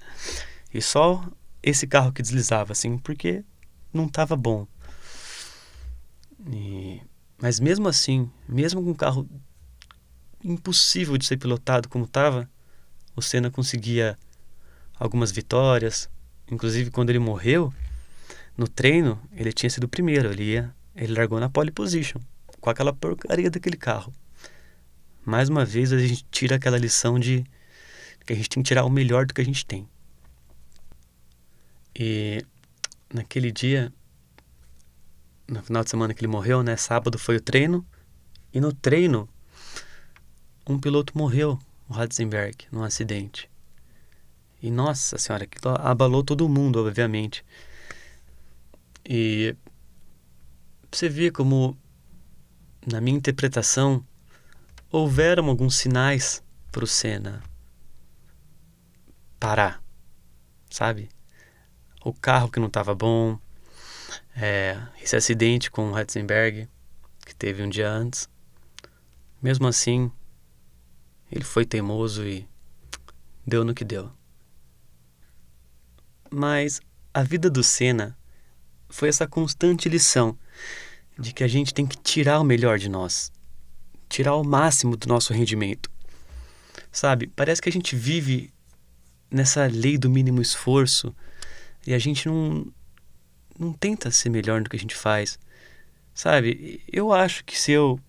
E 0.74 0.82
só 0.82 1.24
esse 1.64 1.88
carro 1.88 2.12
que 2.12 2.22
deslizava 2.22 2.74
assim, 2.74 2.98
porque 2.98 3.44
não 3.94 4.06
estava 4.06 4.36
bom. 4.36 4.68
E... 6.52 7.02
Mas 7.42 7.60
mesmo 7.60 7.88
assim, 7.88 8.30
mesmo 8.48 8.84
com 8.84 8.92
um 8.92 8.94
carro 8.94 9.28
impossível 10.44 11.18
de 11.18 11.26
ser 11.26 11.38
pilotado 11.38 11.88
como 11.88 12.06
estava, 12.06 12.50
o 13.16 13.22
Senna 13.22 13.50
conseguia 13.50 14.18
algumas 14.98 15.32
vitórias. 15.32 16.10
Inclusive 16.52 16.92
quando 16.92 17.10
ele 17.10 17.20
morreu, 17.20 17.74
no 18.58 18.68
treino, 18.68 19.22
ele 19.32 19.54
tinha 19.54 19.70
sido 19.70 19.86
o 19.86 19.90
primeiro, 19.90 20.32
ele 20.32 20.44
ia, 20.44 20.76
ele 20.96 21.14
largou 21.14 21.40
na 21.40 21.50
pole 21.50 21.72
position 21.72 22.20
com 22.60 22.70
aquela 22.70 22.92
porcaria 22.92 23.50
daquele 23.50 23.78
carro 23.78 24.14
mais 25.30 25.48
uma 25.48 25.64
vez 25.64 25.94
a 25.94 26.00
gente 26.00 26.26
tira 26.32 26.56
aquela 26.56 26.78
lição 26.78 27.20
de 27.20 27.46
que 28.26 28.34
a 28.34 28.36
gente 28.36 28.50
tem 28.50 28.64
que 28.64 28.68
tirar 28.68 28.84
o 28.84 28.90
melhor 28.90 29.26
do 29.26 29.34
que 29.34 29.42
a 29.42 29.46
gente 29.46 29.66
tem. 29.66 29.88
E 31.96 32.44
naquele 33.14 33.52
dia, 33.52 33.94
no 35.48 35.62
final 35.64 35.84
de 35.84 35.90
semana 35.90 36.14
que 36.14 36.22
ele 36.22 36.32
morreu, 36.32 36.64
né? 36.64 36.76
Sábado 36.76 37.18
foi 37.18 37.38
o 37.38 37.42
treino. 37.42 37.86
E 38.54 38.60
no 38.60 38.74
treino, 38.74 39.28
um 40.68 40.80
piloto 40.80 41.18
morreu, 41.18 41.60
o 41.88 41.94
Ratzenberg, 41.94 42.66
num 42.72 42.84
acidente. 42.84 43.50
E 44.62 44.70
nossa 44.70 45.18
senhora, 45.18 45.46
aquilo 45.46 45.76
abalou 45.80 46.24
todo 46.24 46.50
mundo, 46.50 46.80
obviamente. 46.86 47.46
E 49.06 49.56
você 50.92 51.08
vê 51.08 51.32
como, 51.32 51.78
na 52.86 53.00
minha 53.00 53.18
interpretação, 53.18 54.06
houveram 54.92 55.48
alguns 55.48 55.76
sinais 55.76 56.44
para 56.72 56.84
o 56.84 56.88
Senna 56.88 57.42
parar, 59.40 59.82
sabe? 60.70 61.10
O 62.04 62.14
carro 62.14 62.50
que 62.50 62.60
não 62.60 62.68
estava 62.68 62.96
bom, 62.96 63.38
é, 64.36 64.82
esse 65.02 65.16
acidente 65.16 65.70
com 65.70 65.90
o 65.90 65.92
Ratzenberg 65.92 66.68
que 67.26 67.36
teve 67.36 67.62
um 67.62 67.70
dia 67.70 67.90
antes. 67.90 68.28
Mesmo 69.42 69.68
assim, 69.68 70.12
ele 71.32 71.44
foi 71.44 71.66
teimoso 71.66 72.26
e 72.26 72.48
deu 73.46 73.64
no 73.64 73.74
que 73.74 73.86
deu. 73.86 74.12
Mas 76.32 76.82
a 77.14 77.24
vida 77.24 77.50
do 77.50 77.64
Senna 77.64 78.18
foi 78.90 79.10
essa 79.10 79.28
constante 79.28 79.88
lição 79.88 80.38
de 81.18 81.34
que 81.34 81.44
a 81.44 81.48
gente 81.48 81.74
tem 81.74 81.86
que 81.86 81.98
tirar 81.98 82.40
o 82.40 82.44
melhor 82.44 82.80
de 82.80 82.90
nós, 82.90 83.32
tirar 84.08 84.36
o 84.36 84.44
máximo 84.44 84.96
do 84.96 85.08
nosso 85.08 85.34
rendimento. 85.34 85.90
Sabe, 86.92 87.28
parece 87.28 87.62
que 87.62 87.70
a 87.70 87.72
gente 87.72 87.96
vive 87.96 88.52
nessa 89.30 89.68
lei 89.68 89.98
do 89.98 90.10
mínimo 90.10 90.42
esforço 90.42 91.16
e 91.86 91.94
a 91.94 92.00
gente 92.00 92.28
não, 92.28 92.66
não 93.58 93.74
tenta 93.74 94.12
ser 94.12 94.30
melhor 94.30 94.62
do 94.62 94.70
que 94.70 94.76
a 94.76 94.80
gente 94.80 94.96
faz. 94.96 95.40
Sabe, 96.14 96.84
eu 96.92 97.14
acho 97.14 97.44
que 97.46 97.60
se 97.60 97.72
eu 97.72 98.00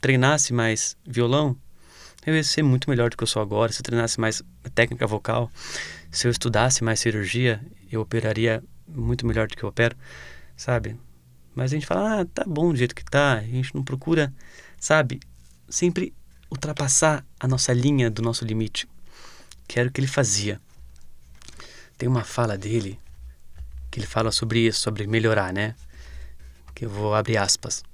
treinasse 0.00 0.52
mais 0.52 0.96
violão, 1.06 1.56
eu 2.26 2.34
ia 2.34 2.42
ser 2.42 2.62
muito 2.62 2.90
melhor 2.90 3.10
do 3.10 3.16
que 3.16 3.22
eu 3.22 3.28
sou 3.28 3.40
agora. 3.40 3.72
Se 3.72 3.80
eu 3.80 3.84
treinasse 3.84 4.18
mais 4.20 4.42
técnica 4.74 5.06
vocal, 5.06 5.50
se 6.10 6.26
eu 6.26 6.30
estudasse 6.30 6.82
mais 6.82 7.00
cirurgia, 7.00 7.64
eu 7.90 8.00
operaria 8.00 8.62
muito 8.88 9.26
melhor 9.26 9.46
do 9.46 9.56
que 9.56 9.62
eu 9.62 9.68
opero, 9.68 9.96
sabe? 10.56 10.98
Mas 11.54 11.72
a 11.72 11.74
gente 11.76 11.86
fala, 11.86 12.20
ah, 12.20 12.24
tá 12.24 12.44
bom 12.46 12.72
do 12.72 12.76
jeito 12.76 12.94
que 12.94 13.04
tá. 13.04 13.34
A 13.34 13.42
gente 13.42 13.74
não 13.74 13.84
procura, 13.84 14.32
sabe? 14.78 15.20
Sempre 15.68 16.12
ultrapassar 16.50 17.24
a 17.38 17.46
nossa 17.46 17.72
linha 17.72 18.10
do 18.10 18.22
nosso 18.22 18.44
limite, 18.44 18.88
que 19.68 19.78
era 19.78 19.88
o 19.88 19.92
que 19.92 20.00
ele 20.00 20.08
fazia. 20.08 20.60
Tem 21.96 22.08
uma 22.08 22.24
fala 22.24 22.58
dele 22.58 22.98
que 23.94 24.00
ele 24.00 24.08
fala 24.08 24.32
sobre 24.32 24.66
isso, 24.66 24.80
sobre 24.80 25.06
melhorar, 25.06 25.52
né? 25.52 25.76
Que 26.74 26.84
eu 26.84 26.90
vou 26.90 27.14
abrir 27.14 27.36
aspas. 27.36 27.84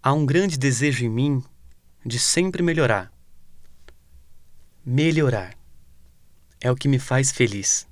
Há 0.00 0.12
um 0.12 0.24
grande 0.24 0.56
desejo 0.56 1.04
em 1.04 1.08
mim 1.08 1.44
de 2.04 2.20
sempre 2.20 2.62
melhorar. 2.62 3.12
Melhorar 4.84 5.58
é 6.60 6.70
o 6.70 6.76
que 6.76 6.86
me 6.86 7.00
faz 7.00 7.32
feliz. 7.32 7.88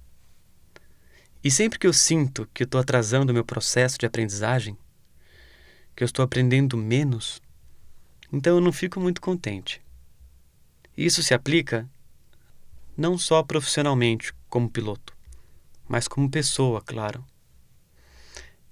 E 1.43 1.51
sempre 1.51 1.81
que 1.81 1.87
eu 1.89 1.93
sinto 1.93 2.49
que 2.55 2.63
estou 2.63 2.81
atrasando 2.81 3.33
o 3.33 3.35
meu 3.35 3.45
processo 3.45 3.99
de 3.99 4.07
aprendizagem, 4.07 4.79
que 5.97 6.05
eu 6.05 6.07
estou 6.07 6.25
aprendendo 6.25 6.77
menos, 6.77 7.43
então 8.33 8.55
eu 8.55 8.61
não 8.61 8.73
fico 8.73 9.01
muito 9.01 9.21
contente. 9.21 9.83
Isso 10.97 11.25
se 11.25 11.35
aplica 11.35 11.91
não 12.97 13.19
só 13.19 13.43
profissionalmente 13.43 14.33
como 14.49 14.71
piloto, 14.71 15.14
mas 15.89 16.09
como 16.09 16.31
pessoa, 16.31 16.81
claro. 16.81 17.25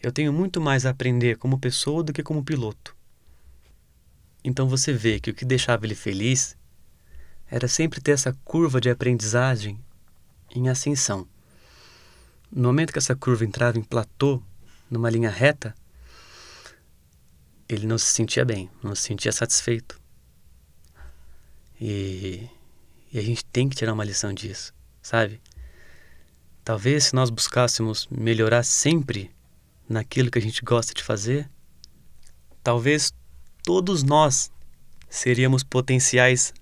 Eu 0.01 0.11
tenho 0.11 0.33
muito 0.33 0.61
mais 0.61 0.85
a 0.85 0.91
aprender 0.91 1.37
como 1.37 1.59
pessoa 1.59 2.03
do 2.03 2.13
que 2.13 2.23
como 2.23 2.45
piloto. 2.45 2.97
Então 4.45 4.69
você 4.69 4.93
vê 4.93 5.21
que 5.21 5.31
o 5.31 5.35
que 5.35 5.45
deixava 5.45 5.87
ele 5.87 5.95
feliz 5.95 6.57
era 7.49 7.69
sempre 7.69 8.01
ter 8.01 8.13
essa 8.13 8.33
curva 8.45 8.81
de 8.81 8.91
aprendizagem 8.91 9.79
em 10.55 10.69
ascensão. 10.69 11.29
No 12.51 12.65
momento 12.65 12.93
que 12.93 12.99
essa 12.99 13.15
curva 13.15 13.45
entrava 13.45 13.79
em 13.79 13.83
platô, 13.83 14.43
numa 14.91 15.09
linha 15.09 15.31
reta, 15.31 15.75
ele 17.69 17.87
não 17.87 17.97
se 17.97 18.07
sentia 18.07 18.45
bem, 18.45 18.71
não 18.83 18.95
se 18.95 19.03
sentia 19.03 19.33
satisfeito. 19.33 20.01
E, 21.81 22.49
e 23.13 23.19
a 23.19 23.23
gente 23.23 23.45
tem 23.45 23.69
que 23.69 23.77
tirar 23.77 23.93
uma 23.93 24.05
lição 24.05 24.33
disso, 24.33 24.75
sabe? 25.01 25.41
Talvez 26.65 27.05
se 27.05 27.15
nós 27.15 27.29
buscássemos 27.29 28.07
melhorar 28.09 28.63
sempre 28.63 29.31
naquilo 29.89 30.31
que 30.31 30.39
a 30.39 30.43
gente 30.43 30.63
gosta 30.65 30.95
de 30.95 31.03
fazer, 31.03 31.51
talvez 32.63 33.13
todos 33.65 34.03
nós 34.03 34.51
seríamos 35.09 35.63
potenciais 35.63 36.55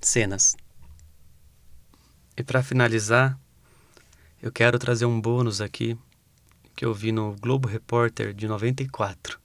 cenas. 0.00 0.56
E 2.36 2.42
para 2.42 2.62
finalizar, 2.62 3.38
eu 4.42 4.50
quero 4.50 4.78
trazer 4.78 5.06
um 5.06 5.20
bônus 5.20 5.60
aqui 5.60 5.98
que 6.74 6.84
eu 6.84 6.92
vi 6.92 7.12
no 7.12 7.34
Globo 7.36 7.68
Repórter 7.68 8.34
de 8.34 8.46
94. 8.46 9.40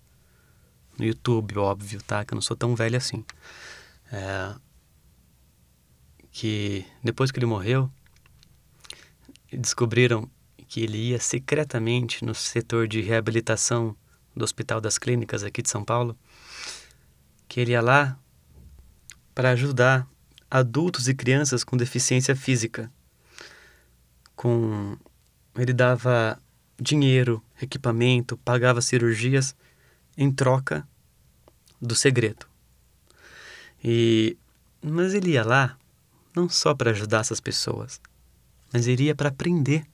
No 0.97 1.05
YouTube, 1.05 1.57
óbvio, 1.57 2.01
tá? 2.01 2.25
Que 2.25 2.33
eu 2.33 2.35
não 2.35 2.41
sou 2.41 2.55
tão 2.55 2.75
velho 2.75 2.97
assim. 2.97 3.25
É, 4.11 4.53
que 6.31 6.85
depois 7.01 7.31
que 7.31 7.39
ele 7.39 7.45
morreu, 7.45 7.89
descobriram 9.51 10.29
que 10.67 10.81
ele 10.81 10.97
ia 10.97 11.19
secretamente 11.19 12.23
no 12.23 12.33
setor 12.33 12.87
de 12.87 13.01
reabilitação 13.01 13.95
do 14.35 14.43
Hospital 14.43 14.79
das 14.79 14.97
Clínicas 14.97 15.43
aqui 15.43 15.61
de 15.61 15.69
São 15.69 15.83
Paulo 15.83 16.17
que 17.51 17.59
ele 17.59 17.71
ia 17.71 17.81
lá 17.81 18.17
para 19.35 19.49
ajudar 19.51 20.07
adultos 20.49 21.09
e 21.09 21.13
crianças 21.13 21.65
com 21.65 21.75
deficiência 21.75 22.33
física. 22.33 22.89
Com 24.37 24.97
ele 25.57 25.73
dava 25.73 26.41
dinheiro, 26.79 27.43
equipamento, 27.61 28.37
pagava 28.37 28.81
cirurgias 28.81 29.53
em 30.17 30.31
troca 30.31 30.87
do 31.81 31.93
segredo. 31.93 32.45
E 33.83 34.37
mas 34.81 35.13
ele 35.13 35.31
ia 35.31 35.43
lá 35.43 35.77
não 36.33 36.47
só 36.47 36.73
para 36.73 36.91
ajudar 36.91 37.19
essas 37.19 37.41
pessoas, 37.41 37.99
mas 38.71 38.87
ele 38.87 39.03
ia 39.03 39.15
para 39.15 39.29
aprender. 39.29 39.85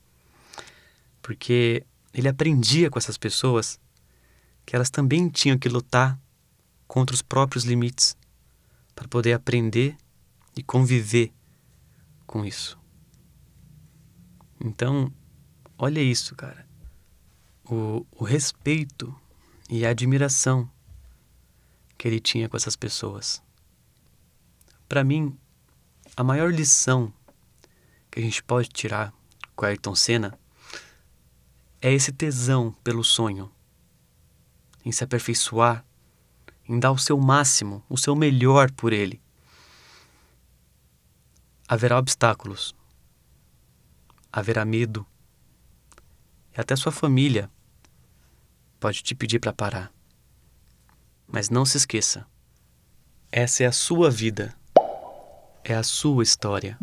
Porque 1.22 1.86
ele 2.14 2.28
aprendia 2.28 2.90
com 2.90 2.98
essas 2.98 3.18
pessoas 3.18 3.80
que 4.66 4.76
elas 4.76 4.90
também 4.90 5.30
tinham 5.30 5.58
que 5.58 5.70
lutar 5.70 6.20
contra 6.88 7.14
os 7.14 7.22
próprios 7.22 7.64
limites 7.64 8.18
para 8.96 9.08
poder 9.08 9.34
aprender 9.34 9.96
e 10.56 10.64
conviver 10.64 11.32
com 12.26 12.46
isso. 12.46 12.78
Então, 14.60 15.14
olha 15.78 16.02
isso, 16.02 16.36
cara. 16.36 16.68
O, 17.70 18.06
o 18.12 18.24
respeito 18.24 19.16
e 19.70 19.86
a 19.86 19.90
admiração 19.90 20.70
que 21.98 22.08
ele 22.08 22.20
tinha 22.20 22.48
com 22.48 22.58
essas 22.58 22.76
pessoas. 22.76 23.42
Para 24.88 25.04
mim, 25.04 25.38
a 26.16 26.24
maior 26.24 26.54
lição 26.54 27.14
que 28.18 28.22
a 28.22 28.26
gente 28.26 28.42
pode 28.42 28.68
tirar 28.70 29.14
com 29.56 29.64
Ayrton 29.64 29.94
Senna 29.94 30.40
é 31.80 31.94
esse 31.94 32.12
tesão 32.12 32.72
pelo 32.84 33.04
sonho, 33.04 33.52
em 34.84 34.92
se 34.92 35.04
aperfeiçoar 35.04 35.86
em 36.68 36.80
dar 36.80 36.92
o 36.92 36.98
seu 36.98 37.16
máximo, 37.20 37.84
o 37.88 37.96
seu 37.96 38.16
melhor 38.16 38.72
por 38.72 38.92
ele. 38.92 39.22
Haverá 41.68 42.00
obstáculos, 42.00 42.76
haverá 44.32 44.66
medo, 44.66 45.06
e 46.58 46.60
até 46.60 46.76
sua 46.76 46.92
família 46.92 47.52
pode 48.80 49.04
te 49.04 49.14
pedir 49.14 49.38
para 49.38 49.54
parar. 49.54 49.94
Mas 51.28 51.52
não 51.52 51.66
se 51.66 51.78
esqueça: 51.78 52.26
essa 53.32 53.64
é 53.64 53.68
a 53.68 53.72
sua 53.72 54.10
vida, 54.10 54.56
é 55.64 55.76
a 55.76 55.84
sua 55.84 56.24
história. 56.24 56.80